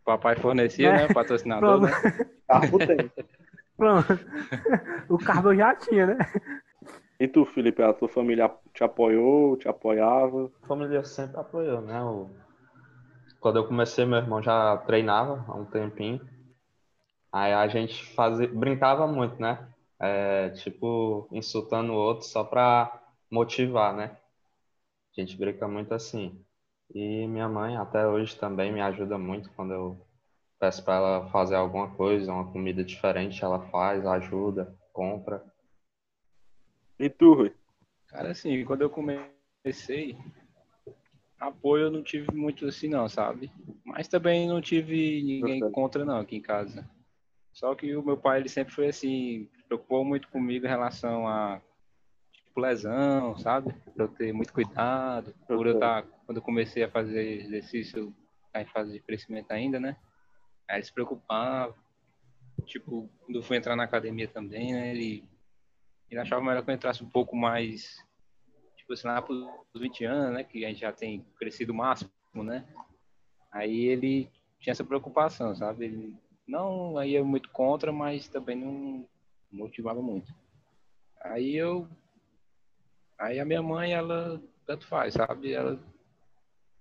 [0.05, 0.93] Papai fornecia, é.
[0.93, 1.09] né?
[1.15, 1.91] Patrocinador, né?
[2.47, 3.11] Carro tem.
[3.77, 4.09] Pronto.
[5.09, 6.17] O carro eu já tinha, né?
[7.19, 10.51] E tu, Felipe, a tua família te apoiou, te apoiava?
[10.63, 12.03] A família sempre apoiou, né?
[12.03, 12.29] O...
[13.41, 16.21] Quando eu comecei, meu irmão já treinava há um tempinho.
[17.33, 19.69] Aí a gente fazia, brincava muito, né?
[20.01, 23.01] É, tipo, insultando o outro só pra
[23.31, 24.17] motivar, né?
[25.17, 26.45] A gente brinca muito assim.
[26.93, 30.07] E minha mãe até hoje também me ajuda muito quando eu
[30.59, 35.45] peço para ela fazer alguma coisa, uma comida diferente, ela faz, ajuda, compra.
[36.99, 37.53] E tu, Rui?
[38.09, 40.17] Cara, assim, quando eu comecei,
[41.39, 43.51] apoio eu não tive muito assim não, sabe?
[43.85, 46.89] Mas também não tive ninguém contra não aqui em casa.
[47.53, 51.61] Só que o meu pai, ele sempre foi assim, preocupou muito comigo em relação a
[52.33, 53.73] tipo, lesão, sabe?
[53.95, 58.15] Pra eu ter muito cuidado, por eu estar quando eu comecei a fazer exercício
[58.53, 59.97] tá em fase de crescimento ainda, né?
[60.69, 61.75] Aí ele se preocupava.
[62.65, 64.95] Tipo, quando eu fui entrar na academia também, né?
[64.95, 65.25] Ele,
[66.11, 68.05] ele achava melhor que eu entrasse um pouco mais,
[68.77, 70.45] tipo assim, lá pros 20 anos, né?
[70.45, 72.65] Que a gente já tem crescido o máximo, né?
[73.51, 75.85] Aí ele tinha essa preocupação, sabe?
[75.87, 76.15] Ele
[76.47, 79.09] não ia muito contra, mas também não
[79.51, 80.35] motivava muito.
[81.21, 81.89] Aí eu.
[83.19, 85.53] Aí a minha mãe, ela tanto faz, sabe?
[85.53, 85.81] Ela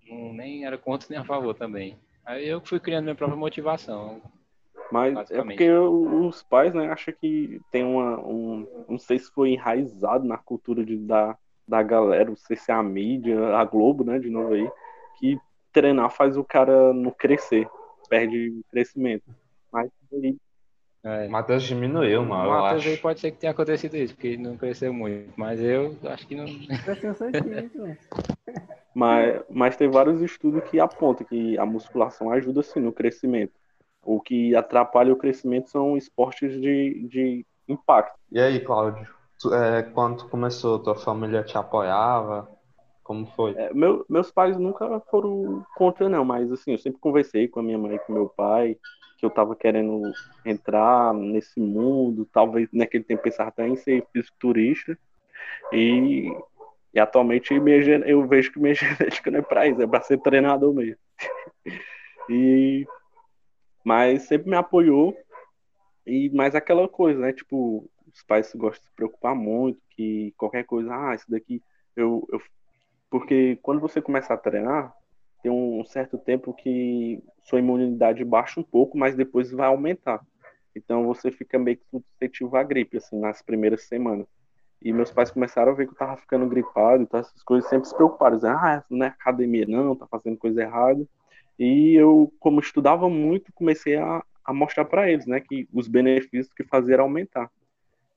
[0.08, 1.98] não, nem era contra nem a favor também.
[2.26, 4.22] Aí eu fui criando minha própria motivação.
[4.94, 8.20] Mas é porque os pais, né, acham que tem uma.
[8.20, 11.36] Um, não sei se foi enraizado na cultura de, da,
[11.68, 14.70] da galera, não sei se é a mídia, a Globo, né, de novo aí,
[15.18, 15.36] que
[15.72, 17.68] treinar faz o cara não crescer,
[18.08, 19.24] perde crescimento.
[19.72, 20.38] Mas aí.
[21.04, 21.28] É.
[21.28, 22.50] Matheus diminuiu, mano.
[22.50, 25.34] O Matheus aí pode ser que tenha acontecido isso, porque ele não cresceu muito.
[25.36, 26.46] Mas eu acho que não.
[26.46, 27.14] Cresceu
[28.94, 33.63] mas, mas tem vários estudos que apontam que a musculação ajuda sim no crescimento.
[34.04, 38.18] O que atrapalha o crescimento são esportes de, de impacto.
[38.32, 39.08] E aí, Cláudio,
[39.40, 42.50] tu, é, quando começou, tua família te apoiava?
[43.04, 43.54] Como foi?
[43.58, 47.64] É, meu, meus pais nunca foram contra, não, mas assim, eu sempre conversei com a
[47.64, 48.78] minha mãe e com meu pai
[49.18, 50.12] que eu estava querendo
[50.46, 54.98] entrar nesse mundo, talvez naquele tempo pensava até em ser fisiculturista.
[55.72, 56.30] E
[56.94, 60.20] e atualmente minha, eu vejo que minha genética não é para isso, é para ser
[60.20, 60.98] treinador mesmo.
[62.30, 62.86] e,
[63.84, 65.16] mas sempre me apoiou.
[66.06, 67.34] E mais aquela coisa, né?
[67.34, 71.62] Tipo, os pais gostam de se preocupar muito, que qualquer coisa, ah, isso daqui.
[71.96, 72.42] Eu, eu,
[73.10, 74.94] porque quando você começa a treinar,
[75.42, 80.22] tem um certo tempo que sua imunidade baixa um pouco, mas depois vai aumentar.
[80.76, 84.26] Então você fica meio que suscetível à gripe, assim, nas primeiras semanas.
[84.82, 87.88] E meus pais começaram a ver que eu tava ficando gripado, então essas coisas sempre
[87.88, 91.06] se preocuparam, dizendo, ah, não é academia não, tá fazendo coisa errada.
[91.58, 96.54] E eu, como estudava muito, comecei a, a mostrar para eles, né, que os benefícios
[96.54, 97.50] que fazia era aumentar.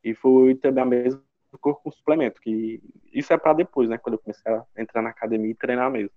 [0.02, 1.22] E foi também a mesma
[1.60, 2.80] coisa com suplemento, que
[3.12, 6.10] isso é para depois, né, quando eu comecei a entrar na academia e treinar mesmo.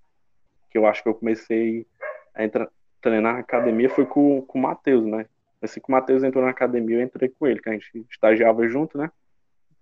[0.70, 1.86] Que eu acho que eu comecei
[2.34, 2.70] a entrar,
[3.02, 5.26] treinar na academia foi com, com o Matheus, né.
[5.62, 8.68] Assim que o Matheus entrou na academia, eu entrei com ele, que a gente estagiava
[8.68, 9.12] junto, né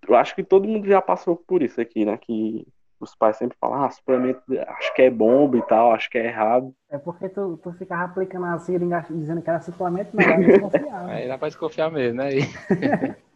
[0.06, 2.16] eu acho que todo mundo já passou por isso aqui, né?
[2.18, 2.66] Que
[3.00, 6.26] os pais sempre falam, ah, suplemento, acho que é bomba e tal, acho que é
[6.26, 6.74] errado.
[6.90, 11.06] É porque tu, tu ficava aplicando a seringa dizendo que era suplemento, não, era desconfiar.
[11.08, 12.30] Aí dá pra desconfiar mesmo, né?
[12.38, 12.40] E...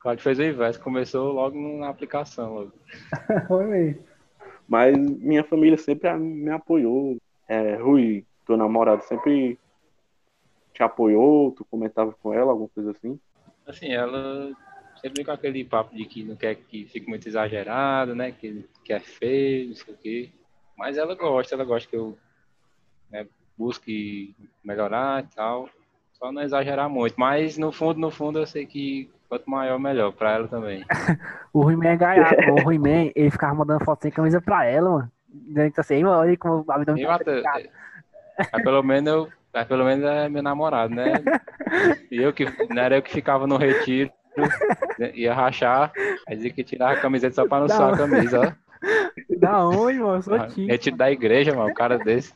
[0.00, 2.54] Claudio fez o inverso, começou logo na aplicação.
[2.54, 2.72] Logo.
[3.48, 4.04] Foi mesmo.
[4.68, 7.16] Mas minha família sempre me apoiou.
[7.48, 9.58] É, Rui, teu namorado, sempre
[10.72, 11.52] te apoiou?
[11.52, 13.18] Tu comentava com ela, alguma coisa assim?
[13.66, 14.52] Assim, ela
[15.00, 18.32] sempre com aquele papo de que não quer que fique muito exagerado, né?
[18.32, 20.30] Que, que é feio, não sei o quê.
[20.76, 22.16] Mas ela gosta, ela gosta que eu
[23.10, 25.68] né, busque melhorar e tal.
[26.12, 27.14] Só não exagerar muito.
[27.18, 30.12] Mas no fundo, no fundo, eu sei que quanto maior, melhor.
[30.12, 30.84] Pra ela também.
[31.52, 32.50] o Ruiman é gaiato.
[32.50, 35.12] o Ruiman, ele ficava mandando foto sem camisa pra ela, mano.
[35.72, 37.18] Que assim, olha como o abdômen tá
[38.52, 39.28] mas pelo menos eu.
[39.52, 41.12] Mas pelo menos é meu namorado, né?
[42.10, 44.12] E eu que não era eu que ficava no retiro
[45.14, 45.92] ia rachar,
[46.26, 48.66] aí dizia que tirava a camiseta só pra não suar a camisa, ó.
[49.38, 50.22] Da onde, mano?
[50.34, 50.72] Ah, tímido.
[50.72, 52.34] Retiro da igreja, mano, um cara desse.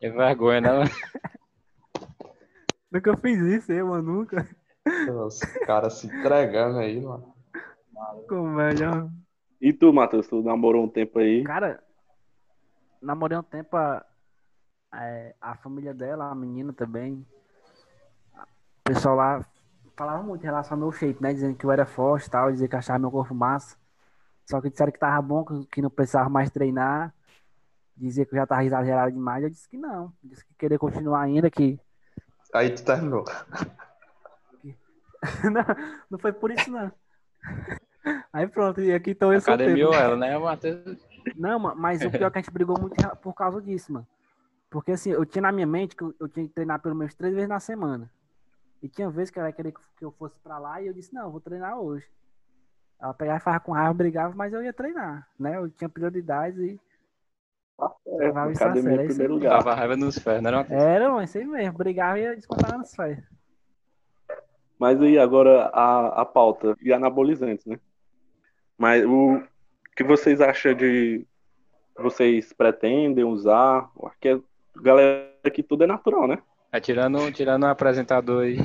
[0.00, 0.90] É vergonha, né, mano?
[2.90, 4.48] Nunca fiz isso, hein, mano, nunca.
[5.06, 7.34] Nossa, cara se entregando aí, mano.
[8.28, 9.08] Como é, já...
[9.60, 11.42] E tu, Matheus, tu namorou um tempo aí?
[11.42, 11.82] Cara,
[13.00, 14.04] namorei um tempo a,
[14.92, 17.26] a, é, a família dela, a menina também.
[18.34, 19.46] O pessoal lá
[19.96, 21.32] falava muito em relação ao meu shape, né?
[21.32, 23.76] Dizendo que eu era forte e tal, dizia que achava meu corpo massa.
[24.44, 27.12] Só que disseram que tava bom, que não precisava mais treinar.
[27.96, 29.42] Dizia que eu já tava exagerado demais.
[29.42, 30.12] Eu disse que não.
[30.22, 31.80] Eu disse que queria continuar ainda, que.
[32.52, 33.24] Aí tu terminou.
[35.42, 35.64] não,
[36.10, 36.92] não foi por isso, não.
[38.32, 41.04] Aí pronto, e aqui então eu Academia ela, né, Matheus?
[41.34, 44.06] Não, mas o pior é que a gente brigou muito por causa disso, mano.
[44.70, 47.14] Porque assim, eu tinha na minha mente que eu, eu tinha que treinar pelo menos
[47.14, 48.08] três vezes na semana.
[48.82, 51.24] E tinha vezes que ela queria que eu fosse para lá e eu disse, não,
[51.24, 52.06] eu vou treinar hoje.
[53.00, 55.56] Ela pegava e falava com raiva, brigava, mas eu ia treinar, né?
[55.56, 56.80] Eu tinha prioridades e.
[58.06, 59.02] É, levava isso a sério.
[59.02, 59.58] Em primeiro lugar.
[59.58, 60.66] Dava raiva nos pés, não era?
[60.70, 61.76] Era, mas isso aí mesmo.
[61.76, 63.22] Brigava e ia descontar nos pés.
[64.78, 67.78] Mas aí agora a, a pauta e anabolizantes, né?
[68.78, 69.42] Mas o
[69.94, 71.26] que vocês acham de
[71.98, 73.90] vocês pretendem usar?
[74.04, 74.40] Aqui é,
[74.76, 76.38] galera que tudo é natural, né?
[76.76, 78.58] É, tirando, tirando o apresentador aí.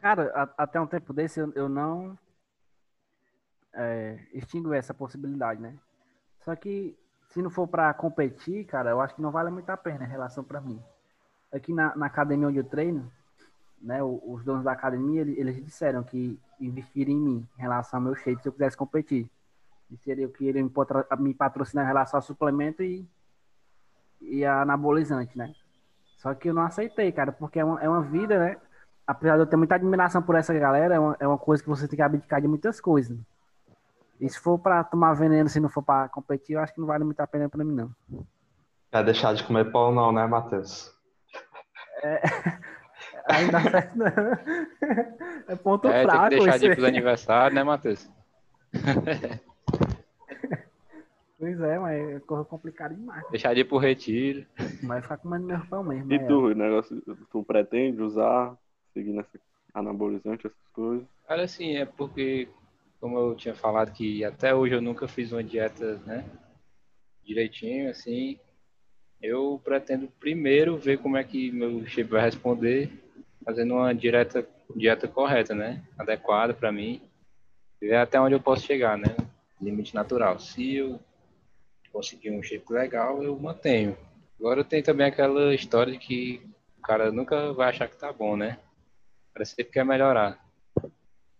[0.00, 2.18] Cara, a, até um tempo desse eu, eu não
[3.74, 4.18] é,
[4.74, 5.74] essa possibilidade, né?
[6.40, 6.96] Só que
[7.28, 10.08] se não for para competir, cara, eu acho que não vale muito a pena em
[10.08, 10.82] relação para mim.
[11.52, 13.12] Aqui na, na, academia onde eu treino,
[13.78, 18.04] né, os donos da academia, eles, eles disseram que investiram em mim em relação ao
[18.04, 19.28] meu shape se eu quisesse competir.
[19.90, 23.06] Disseram que ele me patrocinar em relação ao suplemento e,
[24.22, 25.54] e a anabolizante, né?
[26.24, 28.56] Só que eu não aceitei, cara, porque é uma, é uma vida, né?
[29.06, 31.68] Apesar de eu ter muita admiração por essa galera, é uma, é uma coisa que
[31.68, 33.18] você tem que abdicar de muitas coisas.
[34.18, 36.86] E se for pra tomar veneno, se não for pra competir, eu acho que não
[36.86, 37.90] vale muito a pena pra mim, não.
[38.90, 40.90] É deixar de comer pão, não, né, Matheus?
[42.02, 42.22] É.
[43.28, 44.06] Ainda certo, não.
[45.46, 46.30] É ponto é, fraco.
[46.30, 48.10] Tem que deixar de ir pros aniversários, né, Matheus?
[51.44, 53.22] Pois é, mas é complicado demais.
[53.28, 54.46] Deixar de ir pro retiro.
[54.82, 56.10] Vai ficar comendo meu pão mesmo.
[56.10, 58.56] E tu, o negócio, tu pretende usar,
[58.94, 59.28] seguir nessa
[59.74, 61.06] anabolizante, essas coisas?
[61.28, 62.48] Cara, assim, é porque,
[62.98, 66.24] como eu tinha falado que até hoje eu nunca fiz uma dieta, né,
[67.22, 68.38] direitinho, assim,
[69.20, 72.90] eu pretendo primeiro ver como é que meu shape vai responder,
[73.44, 77.02] fazendo uma dieta, dieta correta, né, adequada para mim,
[77.78, 79.14] ver até onde eu posso chegar, né,
[79.60, 80.40] limite natural.
[80.40, 80.98] Se eu
[81.94, 83.96] conseguir um shape legal, eu mantenho.
[84.36, 86.42] Agora tem também aquela história de que
[86.76, 88.58] o cara nunca vai achar que tá bom, né?
[89.30, 90.44] O cara sempre quer melhorar.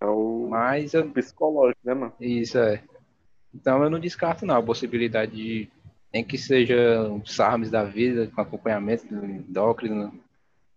[0.00, 1.10] É o Mas eu...
[1.10, 2.14] psicológico, né, mano?
[2.20, 2.80] Isso é.
[3.52, 5.68] Então eu não descarto não a possibilidade de
[6.12, 10.16] nem que seja um SARMs da vida, com acompanhamento do endócrino,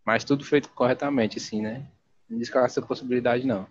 [0.03, 1.85] mas tudo feito corretamente, assim, né?
[2.27, 3.67] Não descarto essa possibilidade não.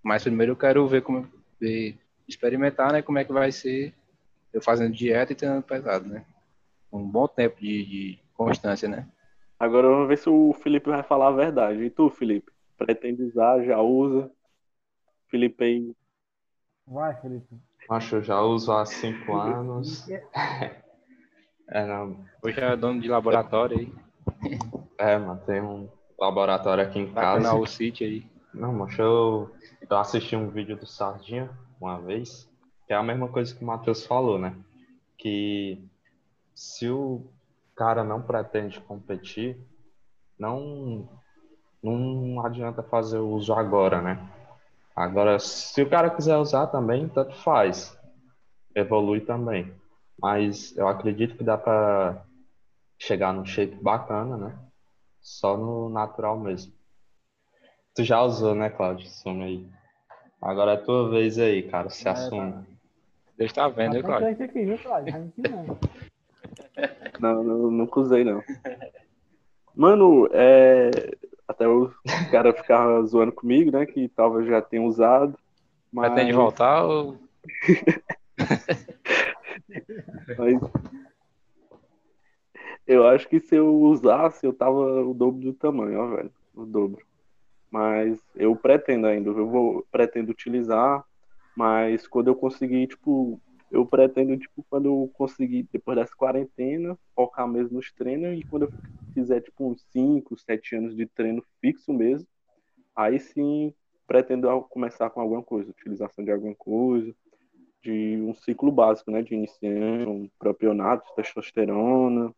[0.00, 1.28] Mas primeiro eu quero ver como
[1.60, 3.92] ver, experimentar, né, como é que vai ser
[4.52, 6.24] eu fazendo dieta e treinando pesado, né?
[6.92, 9.06] Um bom tempo de, de constância, né?
[9.58, 11.84] Agora vamos ver se o Felipe vai falar a verdade.
[11.84, 12.50] E tu, Felipe?
[12.76, 14.30] Pretende usar, já usa?
[15.28, 15.94] Felipe aí.
[16.86, 17.56] Vai, Felipe.
[17.88, 20.08] Acho eu já uso há cinco anos.
[21.68, 22.24] é, não.
[22.42, 23.92] Hoje é dono de laboratório aí.
[24.98, 27.54] É, mano, tem um laboratório aqui em casa.
[27.54, 28.26] Na City aí.
[28.52, 29.50] Não, mas eu,
[29.88, 32.49] eu assisti um vídeo do Sardinha uma vez
[32.92, 34.56] é a mesma coisa que o Matheus falou, né?
[35.16, 35.82] Que
[36.54, 37.24] se o
[37.76, 39.58] cara não pretende competir,
[40.38, 41.08] não,
[41.82, 44.28] não adianta fazer o uso agora, né?
[44.94, 47.96] Agora, se o cara quiser usar também, tanto faz.
[48.74, 49.72] evolui também.
[50.20, 52.22] Mas eu acredito que dá para
[52.98, 54.58] chegar num shape bacana, né?
[55.20, 56.72] Só no natural mesmo.
[57.94, 59.06] Tu já usou, né, Cláudio?
[59.06, 59.68] Assume aí.
[60.40, 61.88] Agora é tua vez aí, cara.
[61.90, 62.52] Se É, assume.
[62.52, 62.62] tá.
[63.40, 64.44] Deixa tá vendo, hein, Cláudio?
[64.44, 65.32] Aqui, viu, Cláudio?
[67.18, 68.42] Não, não, nunca usei, não.
[69.74, 70.90] Mano, é...
[71.46, 71.92] até o
[72.30, 73.84] cara ficava zoando comigo, né?
[73.84, 75.38] Que talvez já tenha usado.
[75.92, 77.18] Mas, Pretende voltar ou...
[80.38, 80.58] mas
[82.86, 86.32] eu acho que se eu usasse, eu tava o dobro do tamanho, ó, velho.
[86.54, 87.04] O dobro.
[87.70, 91.04] Mas eu pretendo ainda, eu vou pretendo utilizar,
[91.60, 93.38] mas quando eu conseguir, tipo,
[93.70, 98.62] eu pretendo, tipo, quando eu conseguir, depois dessa quarentena, focar mesmo nos treinos, e quando
[98.62, 98.72] eu
[99.12, 102.26] fizer, tipo, uns 5, 7 anos de treino fixo mesmo,
[102.96, 103.74] aí sim
[104.06, 107.14] pretendo começar com alguma coisa, utilização de alguma coisa,
[107.82, 112.34] de um ciclo básico, né, de iniciante, um propionato, testosterona,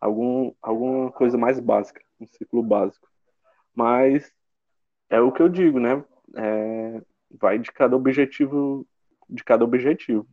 [0.00, 3.06] algum, alguma coisa mais básica, um ciclo básico.
[3.74, 4.32] Mas
[5.10, 6.02] é o que eu digo, né?
[6.34, 8.86] É, vai de cada objetivo,
[9.28, 10.26] de cada objetivo.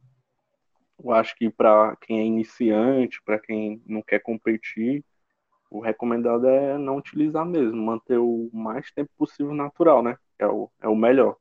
[1.04, 5.04] Eu acho que para quem é iniciante, para quem não quer competir,
[5.70, 10.18] o recomendado é não utilizar mesmo, manter o mais tempo possível natural, né?
[10.40, 11.36] É o, é o melhor.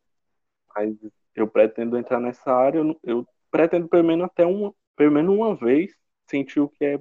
[0.74, 0.96] Mas
[1.34, 5.54] eu pretendo entrar nessa área, eu, eu pretendo pelo menos até uma, pelo menos uma
[5.54, 5.94] vez
[6.26, 7.00] sentir o que é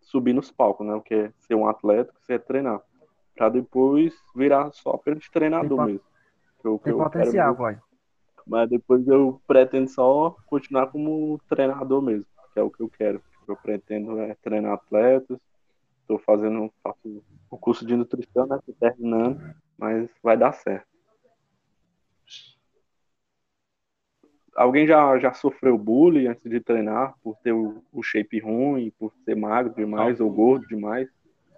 [0.00, 0.94] subir nos palcos, né?
[0.94, 2.80] O que é ser um atleta, o que é treinar.
[3.34, 6.11] Pra depois virar só apenas treinador mesmo.
[6.62, 7.76] Que eu- que Tem potencial, boy.
[8.46, 13.20] Mas depois eu pretendo só continuar como treinador mesmo, que é o que eu quero.
[13.46, 15.38] Eu pretendo é treinar atletas.
[16.00, 18.58] Estou fazendo, faço o curso de nutrição, né?
[18.66, 20.86] Tô terminando, mas vai dar certo.
[24.54, 29.12] Alguém já, já sofreu bullying antes de treinar por ter o, o shape ruim, por
[29.24, 31.08] ser magro demais ou gordo demais?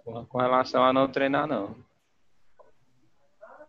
[0.04, 1.74] Com com relação a não treinar, não.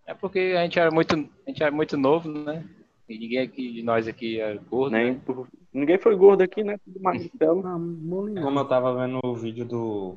[0.05, 2.63] É porque a gente era muito, a gente era muito novo, né?
[3.09, 5.21] E ninguém aqui de nós aqui é gordo, Nem né?
[5.25, 6.77] por- Ninguém foi gordo aqui, né?
[6.83, 7.61] Tudo magricelo.
[8.29, 8.43] Não.
[8.43, 10.15] Como eu tava vendo o vídeo do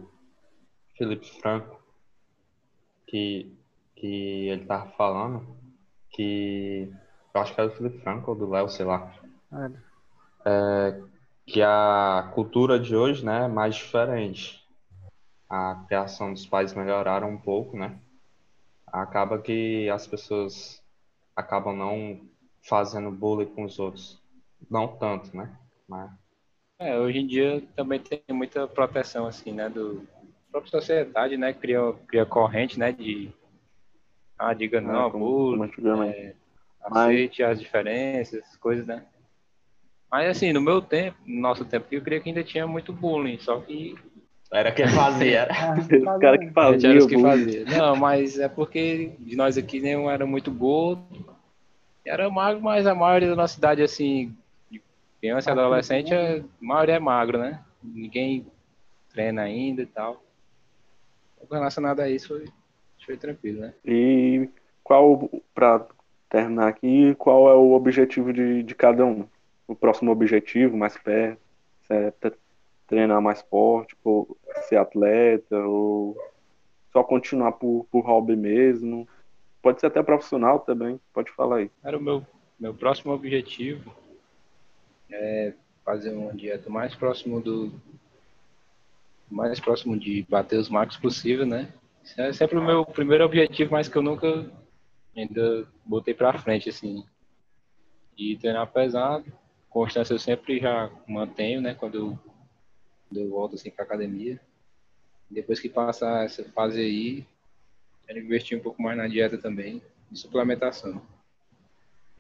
[0.97, 1.81] Felipe Franco,
[3.07, 3.53] que,
[3.97, 5.57] que ele tava falando
[6.11, 6.91] que.
[7.35, 9.13] Eu acho que era do Felipe Franco ou do Léo, sei lá.
[10.45, 11.01] É,
[11.47, 14.65] que a cultura de hoje, né, é mais diferente.
[15.49, 17.99] A criação dos pais melhoraram um pouco, né?
[18.93, 20.83] Acaba que as pessoas
[21.37, 22.21] acabam não
[22.63, 24.21] fazendo bullying com os outros.
[24.71, 25.57] Não tanto, né?
[25.89, 26.11] Mas
[26.79, 29.69] É, hoje em dia também tem muita proteção, assim, né?
[29.69, 30.07] Do
[30.49, 31.53] a própria sociedade, né?
[31.53, 32.93] Cria, cria corrente, né?
[32.93, 33.31] De.
[34.39, 35.73] Ah, diga não, Ah, como- bullying,
[36.11, 36.35] é,
[36.81, 39.05] aceite as diferenças, coisas, né?
[40.11, 43.39] Mas assim, no meu tempo, no nosso tempo, eu creio que ainda tinha muito bullying,
[43.39, 43.95] só que
[44.53, 45.75] era quem fazia, era.
[45.79, 45.87] Os
[46.21, 47.65] caras que a gente era os que fazia.
[47.67, 51.03] Não, mas é porque de nós aqui nenhum era muito gordo,
[52.05, 54.35] era magro, mas a maioria da nossa cidade, assim,
[54.71, 54.81] de
[55.21, 57.61] criança e adolescente, a maioria é magro, né?
[57.83, 58.47] Ninguém
[59.13, 60.23] treina ainda e tal.
[61.43, 62.45] Então, Relacionado a isso, foi,
[63.05, 63.75] foi tranquilo, né?
[63.85, 64.49] E
[64.83, 65.87] qual, para
[66.29, 69.27] terminar aqui, qual é o objetivo de, de cada um?
[69.67, 71.41] O próximo objetivo, mais perto?
[71.91, 72.35] É tre-
[72.89, 73.97] treinar mais forte,
[74.69, 76.17] ser atleta, ou
[76.93, 79.07] só continuar por, por hobby mesmo?
[79.63, 81.71] Pode ser até profissional também, pode falar aí.
[81.85, 82.27] Era o meu,
[82.59, 83.95] meu próximo objetivo
[85.11, 85.53] é
[85.85, 87.73] fazer uma dieta mais próximo do
[89.31, 91.73] mais próximo de bater os marcos possível, né?
[92.03, 94.51] Esse é sempre o meu primeiro objetivo, mas que eu nunca
[95.15, 97.05] ainda botei pra frente assim.
[98.17, 99.31] E treinar pesado,
[99.69, 102.19] constância eu sempre já mantenho, né, quando eu,
[103.09, 104.41] quando eu volto assim pra academia.
[105.31, 107.27] Depois que passar essa fase aí,
[108.07, 111.03] quero investir um pouco mais na dieta também, de suplementação.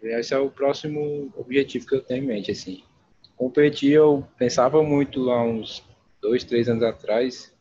[0.03, 2.85] Esse é o próximo objetivo que eu tenho em mente, assim.
[3.37, 5.83] Competir, eu pensava muito há uns
[6.21, 7.55] dois, três anos atrás,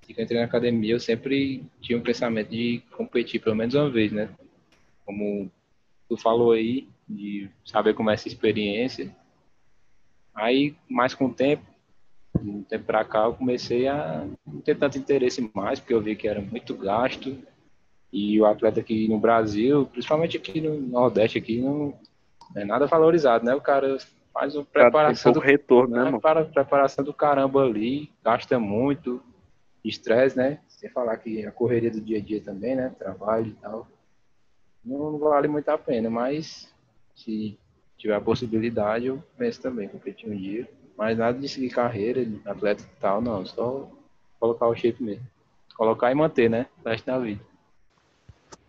[0.00, 3.90] que eu entrei na academia, eu sempre tinha um pensamento de competir pelo menos uma
[3.90, 4.28] vez, né?
[5.04, 5.50] Como
[6.08, 9.14] tu falou aí, de saber como é essa experiência.
[10.34, 11.64] Aí, mais com o tempo,
[12.40, 16.00] de um tempo pra cá, eu comecei a não ter tanto interesse mais, porque eu
[16.00, 17.36] vi que era muito gasto,
[18.12, 21.94] e o atleta aqui no Brasil, principalmente aqui no Nordeste, aqui não
[22.54, 23.54] é nada valorizado, né?
[23.54, 23.96] O cara
[24.32, 26.20] faz uma preparação do, retorno, né, mano?
[26.20, 29.22] para preparação do caramba ali, gasta muito,
[29.84, 30.60] estresse, né?
[30.68, 32.94] Sem falar que a correria do dia a dia também, né?
[32.98, 33.86] Trabalho e tal.
[34.84, 36.72] Não, não vale muito a pena, mas
[37.14, 37.58] se
[37.96, 40.68] tiver a possibilidade, eu penso também competir um dia.
[41.02, 43.44] Mas nada de seguir carreira, de atleta e tal, não.
[43.44, 43.90] Só
[44.38, 45.26] colocar o shape mesmo.
[45.74, 46.66] Colocar e manter, né?
[46.84, 47.40] O resto da vida.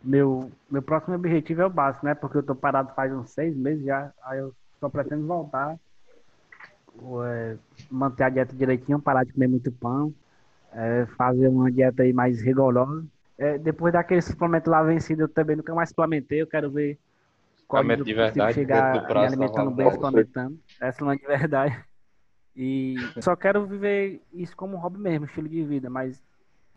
[0.04, 2.16] Meu, meu próximo objetivo é o básico, né?
[2.16, 4.12] Porque eu tô parado faz uns seis meses já.
[4.24, 5.78] Aí eu só pretendo voltar.
[7.24, 7.56] É,
[7.92, 10.12] manter a dieta direitinho, parar de comer muito pão.
[10.72, 13.06] É, fazer uma dieta aí mais rigorosa.
[13.38, 16.42] É, depois daquele suplemento lá vencido, eu também nunca mais suplementei.
[16.42, 16.98] Eu quero ver
[17.68, 20.60] qual de verdade, chegar me alimentando bem, suplementando.
[20.82, 21.93] Essa não é de verdade.
[22.56, 26.22] E só quero viver isso como um hobby mesmo, estilo de vida, mas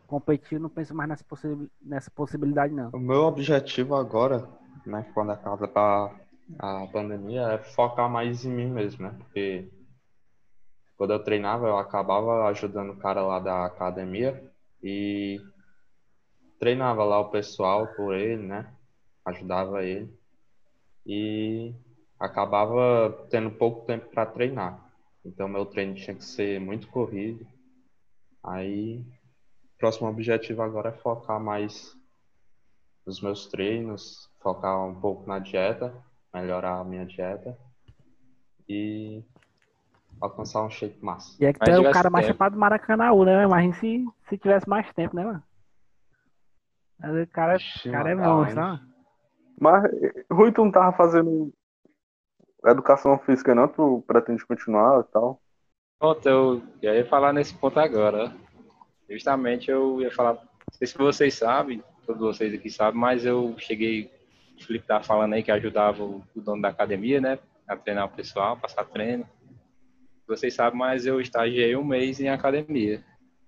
[0.06, 2.90] competir não penso mais nessa, possi nessa possibilidade não.
[2.90, 4.48] O meu objetivo agora,
[4.84, 5.66] né, quando acaba
[6.58, 9.14] a pandemia, é focar mais em mim mesmo, né?
[9.18, 9.68] Porque
[10.96, 14.42] quando eu treinava, eu acabava ajudando o cara lá da academia
[14.82, 15.40] e
[16.58, 18.66] treinava lá o pessoal por ele, né?
[19.24, 20.16] Ajudava ele
[21.04, 21.74] e
[22.18, 24.85] acabava tendo pouco tempo para treinar.
[25.26, 27.44] Então meu treino tinha que ser muito corrido.
[28.44, 29.04] Aí,
[29.76, 31.96] próximo objetivo agora é focar mais
[33.04, 35.92] nos meus treinos, focar um pouco na dieta,
[36.32, 37.58] melhorar a minha dieta
[38.68, 39.24] e
[40.20, 41.36] alcançar um shape massa.
[41.42, 43.44] E é que tu é o cara mais chapado do Maracanã, né?
[43.44, 45.42] Imagina se, se tivesse mais tempo, né, mano?
[46.98, 48.80] Mas o cara, Ixi, cara é monstro, né?
[49.60, 49.84] Mas,
[50.30, 51.52] Rui, tu não tava fazendo
[52.70, 53.68] educação física, não?
[53.68, 55.40] Tu pretende continuar e tal?
[55.98, 58.34] Pronto, eu ia falar nesse ponto agora.
[59.08, 60.42] Justamente eu ia falar, não
[60.72, 64.10] sei se vocês sabem, todos vocês aqui sabem, mas eu cheguei,
[64.58, 67.38] o Felipe tava falando aí que ajudava o, o dono da academia, né?
[67.66, 69.26] A treinar o pessoal, passar treino.
[70.26, 73.02] Vocês sabem, mas eu estagiei um mês em academia.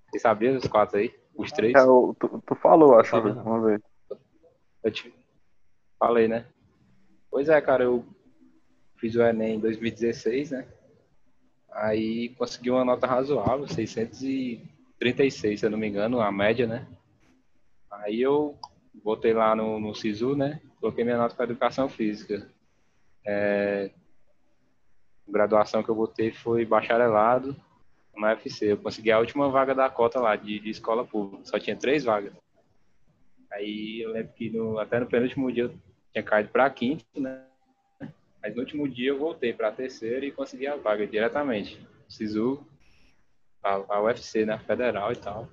[0.08, 1.12] Vocês sabiam os quatro aí?
[1.34, 1.74] Os três?
[1.74, 2.16] É, tu,
[2.46, 3.80] tu, falou, acho, uma vez.
[4.82, 5.14] Eu te
[5.98, 6.46] falei, né?
[7.30, 8.04] Pois é, cara, eu
[8.99, 10.66] fiz o Enem em 2016, né?
[11.70, 16.86] Aí consegui uma nota razoável, 636, se eu não me engano, a média, né?
[17.90, 18.59] Aí eu
[19.03, 20.61] botei lá no, no SISU, né?
[20.80, 22.49] Coloquei minha nota para educação física.
[23.24, 23.90] É,
[25.26, 27.57] graduação que eu botei foi bacharelado
[28.16, 28.72] na UFC.
[28.72, 31.44] Eu consegui a última vaga da cota lá, de, de escola pública.
[31.44, 32.32] Só tinha três vagas.
[33.51, 35.74] Aí eu lembro que no, até no penúltimo dia eu
[36.12, 37.47] tinha caído para quinto, né?
[38.49, 41.78] Mas no último dia eu voltei para a terceira e consegui a vaga diretamente.
[42.09, 42.66] SISU,
[43.62, 44.59] a, a UFC, né?
[44.61, 45.46] Federal e tal.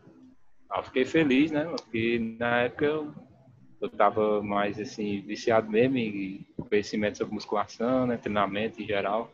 [0.73, 1.65] Eu fiquei feliz, né?
[1.65, 3.13] Porque na época eu,
[3.81, 8.15] eu tava mais assim, viciado mesmo em conhecimento sobre musculação, né?
[8.15, 9.29] Treinamento em geral.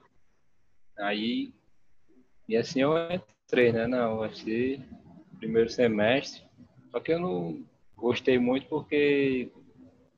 [0.97, 1.53] Aí,
[2.49, 3.85] e assim eu entrei, né?
[3.85, 4.81] Na UFC,
[5.37, 6.41] primeiro semestre.
[6.89, 7.63] Só que eu não
[7.95, 9.51] gostei muito porque,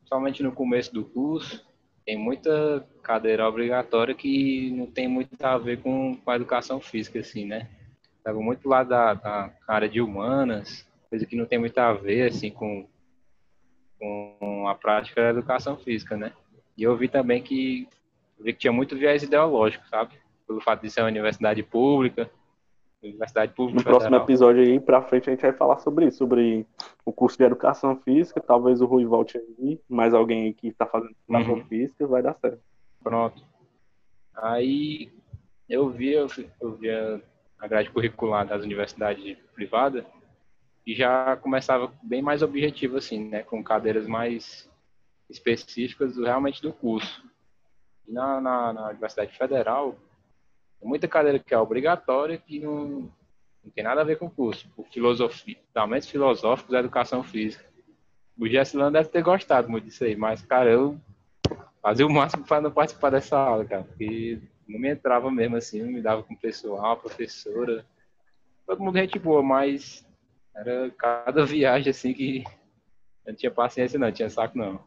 [0.05, 1.72] somente no começo do curso,
[2.05, 7.19] tem muita cadeira obrigatória que não tem muito a ver com, com a educação física,
[7.19, 7.69] assim, né?
[8.17, 12.29] Estava muito lá da, da área de humanas, coisa que não tem muito a ver,
[12.29, 12.87] assim, com,
[13.99, 16.33] com a prática da educação física, né?
[16.77, 17.87] E eu vi também que,
[18.39, 20.15] vi que tinha muito viés ideológico, sabe?
[20.47, 22.29] Pelo fato de ser uma universidade pública,
[23.07, 23.79] Universidade Pública.
[23.79, 26.65] No próximo episódio aí pra frente a gente vai falar sobre isso, sobre
[27.05, 28.41] o curso de educação física.
[28.41, 31.65] Talvez o Rui volte aí, mais alguém que está fazendo educação uhum.
[31.65, 32.59] física, vai dar certo.
[33.03, 33.43] Pronto.
[34.35, 35.11] Aí
[35.69, 36.27] eu vi, eu,
[36.79, 37.21] via
[37.59, 40.05] a grade curricular das universidades privadas
[40.85, 44.69] e já começava bem mais objetivo assim, né, com cadeiras mais
[45.29, 47.23] específicas realmente do curso.
[48.07, 49.95] E na, na, na Universidade Federal,
[50.83, 53.09] tem muita cadeira que é obrigatória que não,
[53.63, 57.63] não tem nada a ver com o curso, por filosofia, fundamentos filosóficos da educação física.
[58.37, 60.99] O Gessilano deve ter gostado muito disso aí, mas, cara, eu
[61.81, 65.81] fazia o máximo para não participar dessa aula, cara, porque não me entrava mesmo assim,
[65.81, 67.85] não me dava com o pessoal, a professora,
[68.67, 70.05] todo mundo gente boa, mas
[70.53, 72.43] era cada viagem assim que
[73.25, 74.83] eu não tinha paciência não, tinha saco não.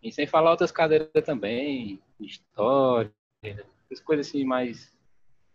[0.00, 3.12] E sem falar outras cadeiras também, história,
[3.42, 4.95] essas coisas assim mais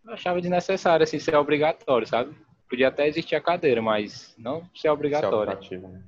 [0.04, 2.34] eu achava desnecessário assim ser obrigatório, sabe?
[2.68, 5.52] Podia até existir a cadeira, mas não ser obrigatório.
[5.52, 6.02] Ser optativo, né?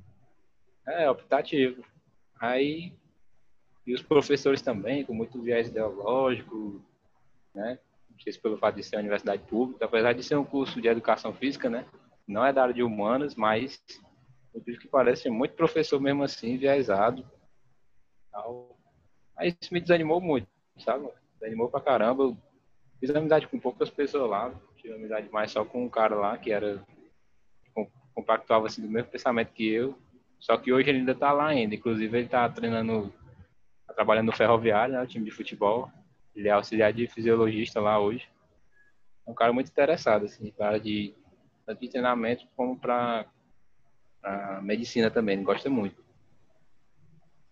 [0.86, 1.84] É, optativo.
[2.40, 2.92] Aí
[3.86, 6.80] e os professores também, com muito viés ideológico,
[7.54, 7.78] né?
[8.10, 10.80] Não sei se pelo fato de ser uma universidade pública, apesar de ser um curso
[10.80, 11.84] de educação física, né?
[12.26, 13.82] Não é da área de humanas, mas
[14.54, 17.28] eu vejo que parece muito professor mesmo assim, viesado.
[18.32, 18.74] Tal.
[19.36, 21.08] Aí isso me desanimou muito, sabe?
[21.34, 22.24] Desanimou pra caramba.
[22.24, 22.36] Eu
[23.04, 24.54] fiz amizade com poucas pessoas lá.
[24.76, 26.82] Tive amizade mais só com um cara lá que era
[28.14, 29.98] compactuava assim do mesmo pensamento que eu.
[30.38, 31.74] Só que hoje ele ainda tá lá ainda.
[31.74, 33.12] Inclusive ele tá treinando
[33.94, 35.90] trabalhando no Ferroviário, né, o time de futebol.
[36.34, 38.26] Ele é auxiliar de fisiologista lá hoje.
[39.26, 41.14] É um cara muito interessado, assim, para de,
[41.78, 43.26] de treinamento como para
[44.62, 46.02] medicina também, ele gosta muito.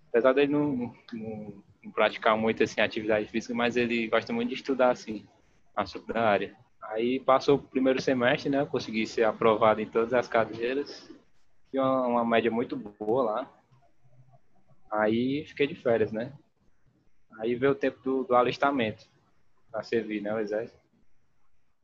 [0.09, 4.55] Apesar dele não, não, não, praticar muito assim, atividade física, mas ele gosta muito de
[4.55, 5.27] estudar assim,
[5.75, 6.57] a sobre a área.
[6.83, 8.65] Aí passou o primeiro semestre, né?
[8.67, 11.11] consegui ser aprovado em todas as cadeiras.
[11.71, 13.53] Tinha uma, uma média muito boa lá.
[14.91, 16.33] Aí fiquei de férias, né?
[17.39, 19.07] Aí veio o tempo do, do alistamento
[19.71, 20.79] para servir, né, o exército.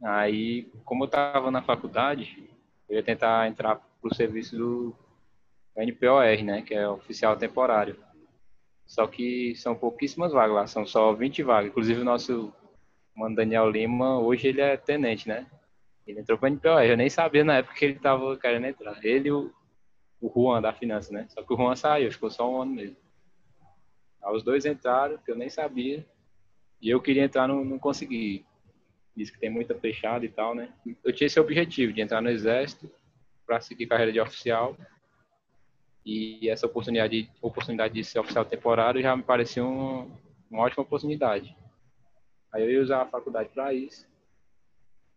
[0.02, 2.48] Aí, como eu estava na faculdade,
[2.88, 4.94] eu ia tentar entrar para o serviço do
[5.74, 7.96] NPOR, né, que é oficial temporário.
[8.86, 11.70] Só que são pouquíssimas vagas lá, são só 20 vagas.
[11.70, 12.52] Inclusive o nosso
[13.18, 15.44] mano Daniel Lima, hoje ele é tenente, né?
[16.06, 19.04] Ele entrou para o NPOR, eu nem sabia na época que ele estava querendo entrar.
[19.04, 19.52] Ele e o,
[20.20, 21.26] o Juan da Finança, né?
[21.28, 22.96] Só que o Juan saiu, ficou só um ano mesmo.
[24.22, 26.06] Aí os dois entraram, que eu nem sabia.
[26.80, 28.46] E eu queria entrar, não, não consegui.
[29.16, 30.72] Diz que tem muita fechada e tal, né?
[31.04, 32.88] Eu tinha esse objetivo de entrar no exército
[33.44, 34.76] para seguir carreira de oficial.
[36.06, 40.08] E essa oportunidade, oportunidade de ser oficial temporário já me parecia um,
[40.48, 41.54] uma ótima oportunidade.
[42.58, 44.04] Aí eu ia usar a faculdade para isso.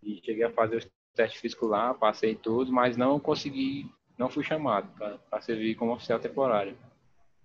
[0.04, 4.44] E cheguei a fazer os testes físicos lá, passei todos, mas não consegui, não fui
[4.44, 4.88] chamado
[5.28, 6.78] para servir como oficial temporário.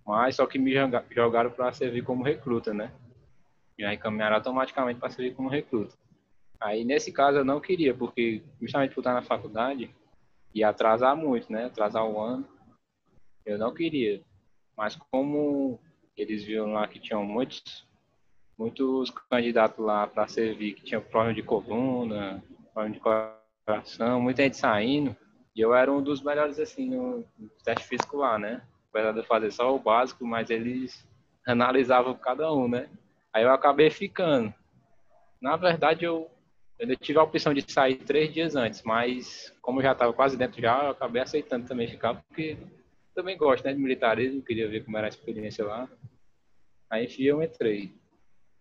[0.05, 0.71] Mas só que me
[1.09, 2.93] jogaram para servir como recruta, né?
[3.75, 5.95] E aí encaminharam automaticamente para servir como recruta.
[6.59, 9.93] Aí nesse caso eu não queria, porque justamente por estar na faculdade
[10.53, 11.65] ia atrasar muito, né?
[11.65, 12.47] Atrasar um ano.
[13.43, 14.21] Eu não queria.
[14.75, 15.79] Mas como
[16.15, 17.86] eles viram lá que tinham muitos
[18.57, 22.43] muitos candidatos lá para servir que tinham problema de coluna,
[22.73, 23.01] problema de
[23.65, 25.15] coração, muita gente saindo,
[25.55, 27.23] e eu era um dos melhores assim no
[27.63, 28.61] teste físico lá, né?
[28.97, 31.05] apesar de fazer só o básico, mas eles
[31.45, 32.89] analisavam cada um, né?
[33.31, 34.53] Aí eu acabei ficando.
[35.39, 36.29] Na verdade, eu,
[36.79, 40.35] eu tive a opção de sair três dias antes, mas como eu já estava quase
[40.35, 42.57] dentro já, eu acabei aceitando também ficar, porque
[43.13, 45.87] também gosto né, de militarismo, queria ver como era a experiência lá.
[46.89, 47.93] Aí, enfim, eu entrei.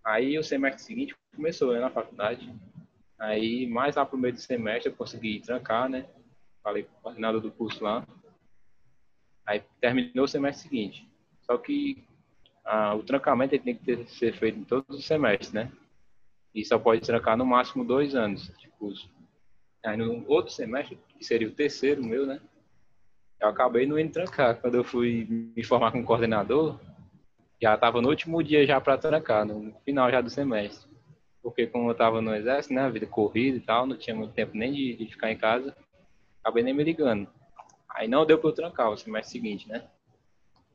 [0.07, 2.55] Aí, o semestre seguinte começou né, na faculdade.
[3.19, 6.07] Aí, mais lá pro meio do semestre, eu consegui trancar, né?
[6.63, 8.07] Falei com o coordenador do curso lá.
[9.45, 11.11] Aí terminou o semestre seguinte.
[11.43, 12.05] Só que
[12.65, 15.73] ah, o trancamento ele tem que ter, ser feito em todos os semestres, né?
[16.55, 19.11] E só pode trancar no máximo dois anos de curso.
[19.85, 22.41] Aí no outro semestre, que seria o terceiro meu, né?
[23.41, 24.61] Eu acabei não indo trancar.
[24.61, 26.79] Quando eu fui me formar com o coordenador,
[27.61, 30.91] já estava no último dia já para trancar, no final já do semestre.
[31.43, 34.33] Porque como eu estava no exército, né, a vida corrida e tal, não tinha muito
[34.33, 35.77] tempo nem de, de ficar em casa,
[36.43, 37.29] acabei nem me ligando.
[37.89, 39.85] Aí não deu para eu trancar o semestre seguinte, né?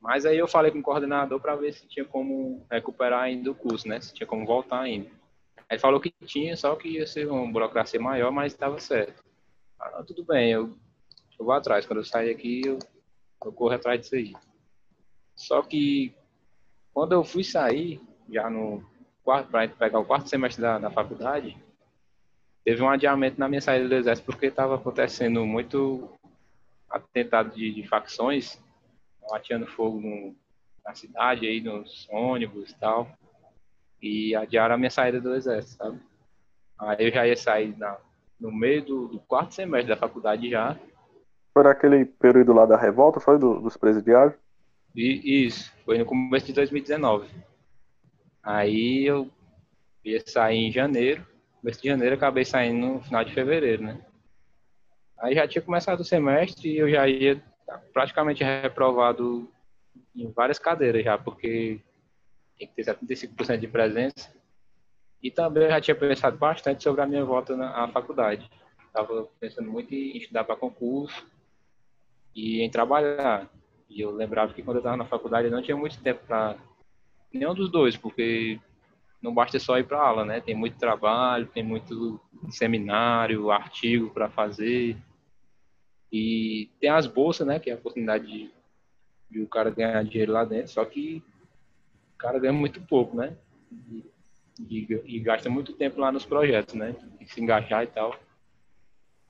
[0.00, 3.54] Mas aí eu falei com o coordenador para ver se tinha como recuperar ainda o
[3.54, 4.00] curso, né?
[4.00, 5.08] Se tinha como voltar ainda.
[5.70, 9.22] Ele falou que tinha, só que ia ser uma burocracia maior, mas estava certo.
[9.78, 10.76] Ah, tudo bem, eu,
[11.38, 11.86] eu vou atrás.
[11.86, 12.78] Quando eu sair aqui, eu,
[13.44, 14.32] eu corro atrás disso aí.
[15.36, 16.12] Só que
[16.92, 18.84] quando eu fui sair, já no
[19.24, 21.56] quarto, para pegar o quarto semestre da, da faculdade,
[22.64, 26.08] teve um adiamento na minha saída do exército porque estava acontecendo muito
[26.90, 28.62] atentado de, de facções,
[29.32, 30.34] ateando fogo no,
[30.84, 33.08] na cidade, aí nos ônibus e tal,
[34.00, 36.00] e adiaram a minha saída do exército, sabe?
[36.78, 37.96] Aí eu já ia sair na,
[38.38, 40.76] no meio do, do quarto semestre da faculdade já.
[41.54, 44.34] Foi naquele período lá da revolta, foi do, dos presidiários?
[44.94, 47.28] E, isso, foi no começo de 2019.
[48.42, 49.30] Aí eu
[50.04, 51.26] ia sair em janeiro,
[51.60, 54.04] começo de janeiro, acabei saindo no final de fevereiro, né?
[55.18, 57.42] Aí já tinha começado o semestre e eu já ia
[57.92, 59.48] praticamente reprovado
[60.14, 61.80] em várias cadeiras já, porque
[62.58, 64.34] tem que ter 75% de presença.
[65.22, 68.50] E também eu já tinha pensado bastante sobre a minha volta na faculdade.
[68.86, 71.24] Estava pensando muito em estudar para concurso
[72.34, 73.48] e em trabalhar.
[73.94, 76.56] E eu lembrava que quando eu estava na faculdade eu não tinha muito tempo para
[77.30, 78.58] nenhum dos dois, porque
[79.20, 80.40] não basta só ir para aula, né?
[80.40, 82.18] Tem muito trabalho, tem muito
[82.48, 84.96] seminário, artigo para fazer.
[86.10, 87.58] E tem as bolsas, né?
[87.58, 88.50] Que é a oportunidade de,
[89.30, 91.22] de o cara ganhar dinheiro lá dentro, só que
[92.14, 93.36] o cara ganha muito pouco, né?
[93.70, 94.04] E,
[94.68, 96.94] e, e gasta muito tempo lá nos projetos, né?
[97.18, 98.12] Tem que se engajar e tal.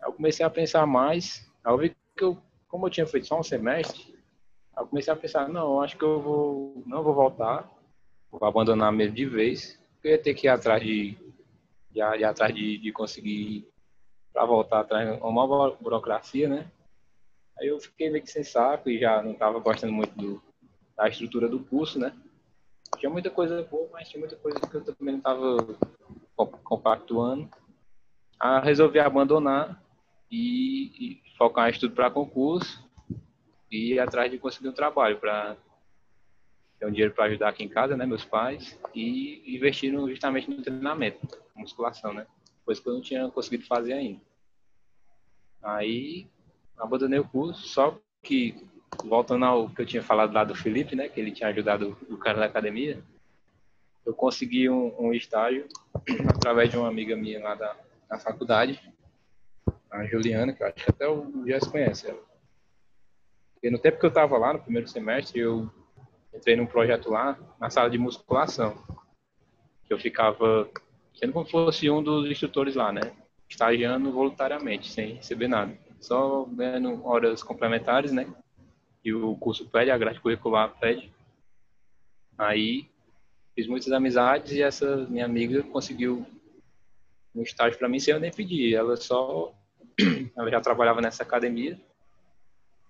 [0.00, 2.38] Aí eu comecei a pensar mais, aí eu vi que eu,
[2.68, 4.11] como eu tinha feito só um semestre,
[4.76, 7.68] eu comecei a pensar, não, acho que eu vou, não vou voltar,
[8.30, 11.16] vou abandonar mesmo de vez, eu ia ter que ir atrás de,
[11.90, 13.68] de, de atrás de, de conseguir
[14.32, 15.46] para voltar atrás uma
[15.76, 16.70] burocracia, né?
[17.60, 20.42] Aí eu fiquei meio que sem saco e já não estava gostando muito do,
[20.96, 22.12] da estrutura do curso, né?
[22.98, 27.48] tinha muita coisa boa, mas tinha muita coisa que eu também não estava compactuando.
[28.38, 29.82] Ah, resolvi abandonar
[30.30, 32.82] e, e focar em estudo para concurso
[33.72, 35.56] e ir atrás de conseguir um trabalho para
[36.78, 40.62] ter um dinheiro para ajudar aqui em casa, né, meus pais, e investir justamente no
[40.62, 42.26] treinamento, musculação, né,
[42.66, 44.20] coisa que eu não tinha conseguido fazer ainda.
[45.62, 46.26] Aí
[46.76, 48.68] abandonei o curso, só que
[49.04, 52.18] voltando ao que eu tinha falado lá do Felipe, né, que ele tinha ajudado o
[52.18, 53.02] cara da academia,
[54.04, 55.66] eu consegui um, um estágio
[56.28, 57.74] através de uma amiga minha lá da,
[58.06, 58.78] da faculdade,
[59.90, 62.31] a Juliana, que acho que até o Jess conhece ela.
[63.62, 65.70] E no tempo que eu estava lá, no primeiro semestre, eu
[66.34, 68.82] entrei num projeto lá, na sala de musculação,
[69.84, 70.68] que eu ficava
[71.14, 73.12] sendo como fosse um dos instrutores lá, né?
[73.48, 75.76] Estagiando voluntariamente, sem receber nada.
[76.00, 78.26] Só ganhando horas complementares, né?
[79.04, 81.12] E o curso pede, a grade curricular pede.
[82.36, 82.88] Aí
[83.54, 86.26] fiz muitas amizades e essa minha amiga conseguiu
[87.34, 88.74] um estágio para mim sem eu nem pedir.
[88.74, 89.52] Ela só
[90.36, 91.78] ela já trabalhava nessa academia.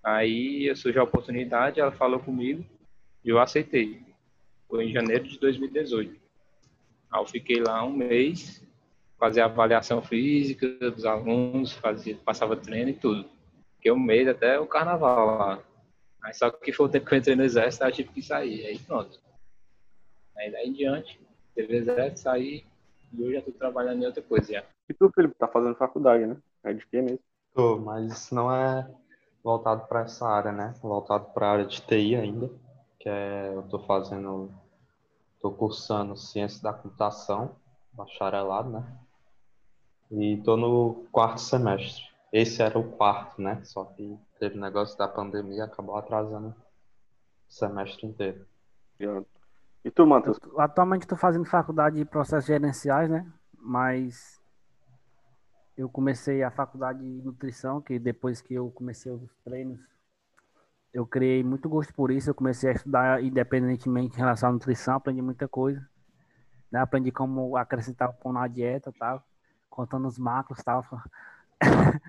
[0.02, 2.64] Aí surgiu a oportunidade, ela falou comigo
[3.24, 4.02] e eu aceitei.
[4.68, 6.20] Foi em janeiro de 2018.
[7.10, 8.66] Aí eu fiquei lá um mês,
[9.18, 13.28] fazia avaliação física dos alunos, fazia, passava treino e tudo.
[13.76, 15.62] Fiquei um mês até o carnaval lá.
[16.22, 18.66] Aí só que foi o tempo que eu entrei no exército, eu tive que sair.
[18.66, 19.20] Aí pronto.
[20.36, 21.20] Aí daí em diante,
[21.54, 22.64] teve exército, saí
[23.12, 24.64] e hoje já tô trabalhando em outra coisa já.
[24.88, 26.36] E tu, Felipe, tá fazendo faculdade, né?
[26.64, 27.20] É de quê mesmo?
[27.54, 28.88] Tô, mas isso não é
[29.42, 30.74] voltado para essa área, né?
[30.80, 32.50] Voltado para a área de TI ainda,
[32.98, 34.50] que é, eu estou fazendo,
[35.34, 37.56] estou cursando Ciência da Computação,
[37.92, 38.84] bacharelado, né?
[40.10, 42.04] E estou no quarto semestre.
[42.32, 43.60] Esse era o quarto, né?
[43.64, 46.54] Só que teve negócio da pandemia e acabou atrasando o
[47.52, 48.46] semestre inteiro.
[49.84, 50.38] E tu, Matheus?
[50.56, 53.30] Atualmente estou fazendo faculdade de processos gerenciais, né?
[53.58, 54.41] Mas
[55.76, 59.80] eu comecei a faculdade de nutrição, que depois que eu comecei os treinos,
[60.92, 62.30] eu criei muito gosto por isso.
[62.30, 65.86] Eu comecei a estudar independentemente em relação à nutrição, aprendi muita coisa.
[66.70, 66.80] Né?
[66.80, 69.24] Aprendi como acrescentar o pão na dieta, tal,
[69.70, 70.84] contando os macros, tal.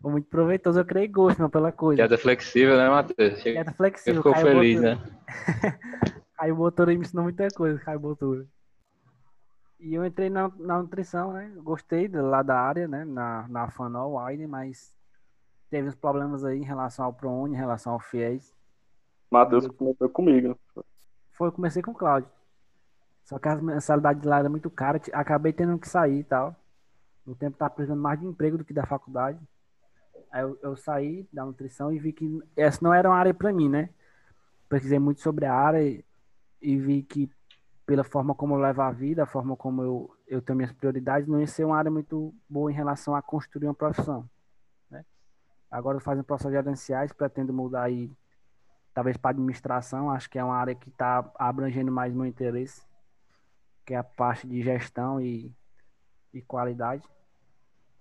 [0.00, 1.96] Foi muito proveitoso, eu criei gosto meu, pela coisa.
[2.02, 3.42] Dieta flexível, né, Matheus?
[3.42, 4.22] Dieta flexível.
[4.22, 4.96] Ficou feliz, Botura.
[4.96, 5.12] né?
[6.36, 8.46] Caio Botura me ensinou muita coisa, Caio Botura.
[9.82, 11.52] E eu entrei na, na nutrição, né?
[11.56, 13.04] Gostei de, lá da área, né?
[13.04, 14.94] Na, na Fanol Wine, mas
[15.68, 18.54] teve uns problemas aí em relação ao ProUni, em relação ao FIES.
[19.28, 20.50] Matheus começou comigo.
[20.50, 20.82] né?
[21.32, 22.30] Foi, eu comecei com o Cláudio.
[23.24, 26.54] Só que as mensalidades lá eram muito caras, acabei tendo que sair e tal.
[27.26, 29.40] No tempo tava precisando mais de emprego do que da faculdade.
[30.30, 33.52] Aí eu, eu saí da nutrição e vi que essa não era uma área para
[33.52, 33.90] mim, né?
[34.68, 36.04] Pesquisei muito sobre a área e,
[36.60, 37.28] e vi que
[37.84, 41.28] pela forma como eu levo a vida, a forma como eu, eu tenho minhas prioridades,
[41.28, 44.28] não ia ser uma área muito boa em relação a construir uma profissão.
[44.90, 45.04] Né?
[45.70, 48.10] Agora faço processos gerenciais, pretendo mudar aí,
[48.94, 52.82] talvez para administração, acho que é uma área que está abrangendo mais meu interesse,
[53.84, 55.52] que é a parte de gestão e,
[56.32, 57.02] e qualidade.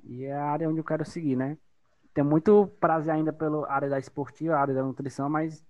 [0.04, 1.58] E é a área onde eu quero seguir, né?
[2.14, 5.66] Tenho muito prazer ainda pela área da esportiva, área da nutrição, mas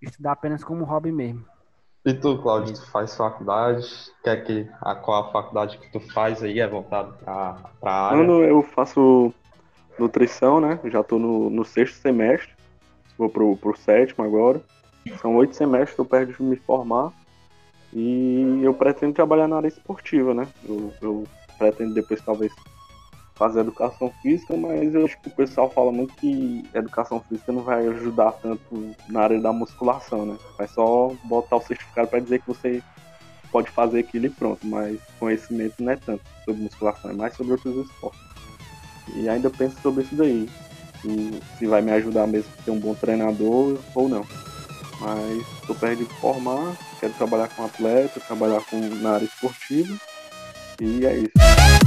[0.00, 1.46] estudar apenas como hobby mesmo.
[2.08, 3.86] E tu, Cláudio, tu faz faculdade?
[4.24, 8.16] Quer que a qual a faculdade que tu faz aí é voltada para a área?
[8.16, 9.30] Quando eu faço
[9.98, 10.80] nutrição, né?
[10.86, 12.48] Já tô no, no sexto semestre.
[13.18, 14.58] Vou pro, pro sétimo agora.
[15.20, 17.12] São oito semestres que eu perto de me formar.
[17.92, 20.48] E eu pretendo trabalhar na área esportiva, né?
[20.66, 21.24] Eu, eu
[21.58, 22.50] pretendo depois talvez
[23.38, 27.62] fazer educação física, mas eu acho que o pessoal fala muito que educação física não
[27.62, 30.36] vai ajudar tanto na área da musculação, né?
[30.58, 32.82] Vai só botar o certificado para dizer que você
[33.52, 37.52] pode fazer aquilo e pronto, mas conhecimento não é tanto sobre musculação, é mais sobre
[37.52, 38.20] outros esportes.
[39.14, 40.50] E ainda penso sobre isso daí,
[41.00, 44.26] se, se vai me ajudar mesmo a um bom treinador ou não.
[45.00, 49.96] Mas estou perto de formar, quero trabalhar com atleta, trabalhar com, na área esportiva,
[50.80, 51.77] e é isso.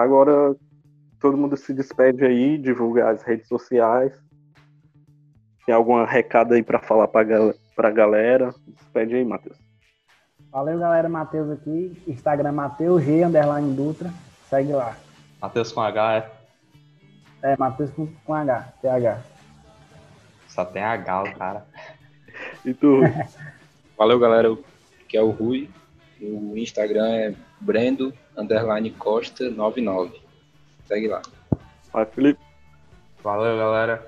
[0.00, 0.56] Agora
[1.20, 4.12] todo mundo se despede aí, divulga as redes sociais.
[5.66, 8.54] Tem algum recado aí para falar para gal pra galera?
[8.66, 9.58] Despede aí, Matheus.
[10.50, 11.08] Valeu, galera.
[11.08, 12.02] Matheus aqui.
[12.06, 14.10] Instagram Matheus G, underline Dutra.
[14.48, 14.96] Segue lá.
[15.40, 16.30] Matheus com H, é?
[17.42, 19.18] É, Matheus com, com H, TH.
[20.48, 21.66] Só tem H, o cara.
[22.64, 23.00] E tu?
[23.98, 24.56] Valeu, galera.
[25.08, 25.68] Que é o Rui.
[26.20, 30.20] O Instagram é Brendo underline Costa 99.
[30.86, 31.22] Segue lá.
[31.92, 32.40] Vai, Felipe.
[33.22, 34.06] Valeu, galera.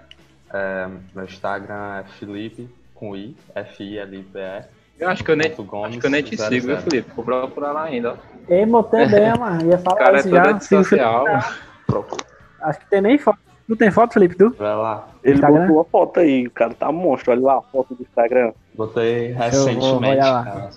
[0.52, 4.64] É, meu Instagram é Felipe com I, F-I-L-I-P-E.
[5.00, 6.76] Eu acho que eu nem, Gomes, acho que eu nem te zero, sigo, viu.
[6.78, 7.10] Felipe?
[7.16, 8.16] Vou procurar lá ainda.
[8.48, 9.68] Ei, botei bem, mano.
[9.68, 10.42] Ia O falar cara é isso todo já.
[10.44, 10.56] Felipe.
[10.56, 11.26] antissocial.
[12.62, 13.38] Acho que tem nem foto.
[13.66, 14.50] Tu tem foto, Felipe, tu?
[14.58, 15.08] Vai lá.
[15.24, 15.66] Ele Instagram?
[15.66, 17.32] botou a foto aí, o cara tá monstro.
[17.32, 18.52] Olha lá a foto do Instagram.
[18.74, 20.44] Botei eu vou recentemente, olhar lá.
[20.44, 20.70] cara.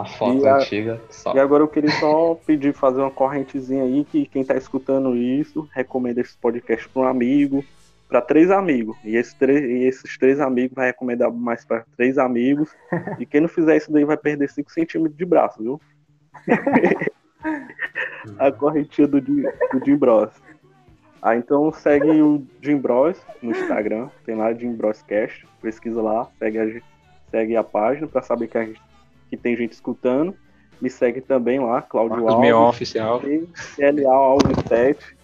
[0.00, 1.00] A foto a- antiga.
[1.08, 1.34] Só.
[1.34, 5.68] E agora eu queria só pedir, fazer uma correntezinha aí, que quem tá escutando isso,
[5.72, 7.64] recomenda esse podcast para um amigo,
[8.08, 8.96] para três amigos.
[9.04, 12.74] E, esse três, e esses três amigos vai recomendar mais para três amigos.
[13.20, 15.80] e quem não fizer isso daí vai perder 5 centímetros de braço, viu?
[18.38, 19.42] a correntinha do, Jim-
[19.72, 20.30] do Jim Bros.
[21.22, 26.28] Ah, então segue o Jim Bros no Instagram, tem lá Jim Bros Cast, pesquisa lá,
[26.38, 26.80] segue a,
[27.30, 28.80] segue a página para saber que, a gente-
[29.28, 30.34] que tem gente escutando.
[30.80, 32.76] Me segue também lá, Claudio Marcos Mion Alves.
[32.76, 33.20] oficial.
[33.20, 33.46] Tem
[33.76, 35.16] CLA Alves 7.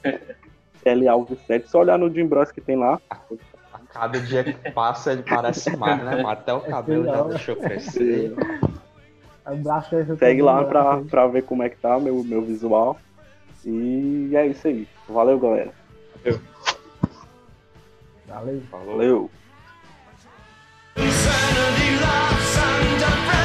[0.83, 1.69] CLA Alves 7.
[1.69, 3.01] Só olhar no Jim Bros que tem lá.
[3.11, 6.23] A cada dia que passa ele parece mais, né?
[6.27, 8.35] Até o cabelo já deixou crescer.
[9.45, 12.97] Abraço aí, Segue lá pra, pra ver como é que tá meu, meu visual.
[13.65, 14.87] E é isso aí.
[15.09, 15.73] Valeu, galera.
[18.29, 18.63] Valeu.
[18.71, 18.87] Falou.
[18.87, 19.31] Valeu.
[20.97, 21.99] Insanity
[22.93, 23.40] under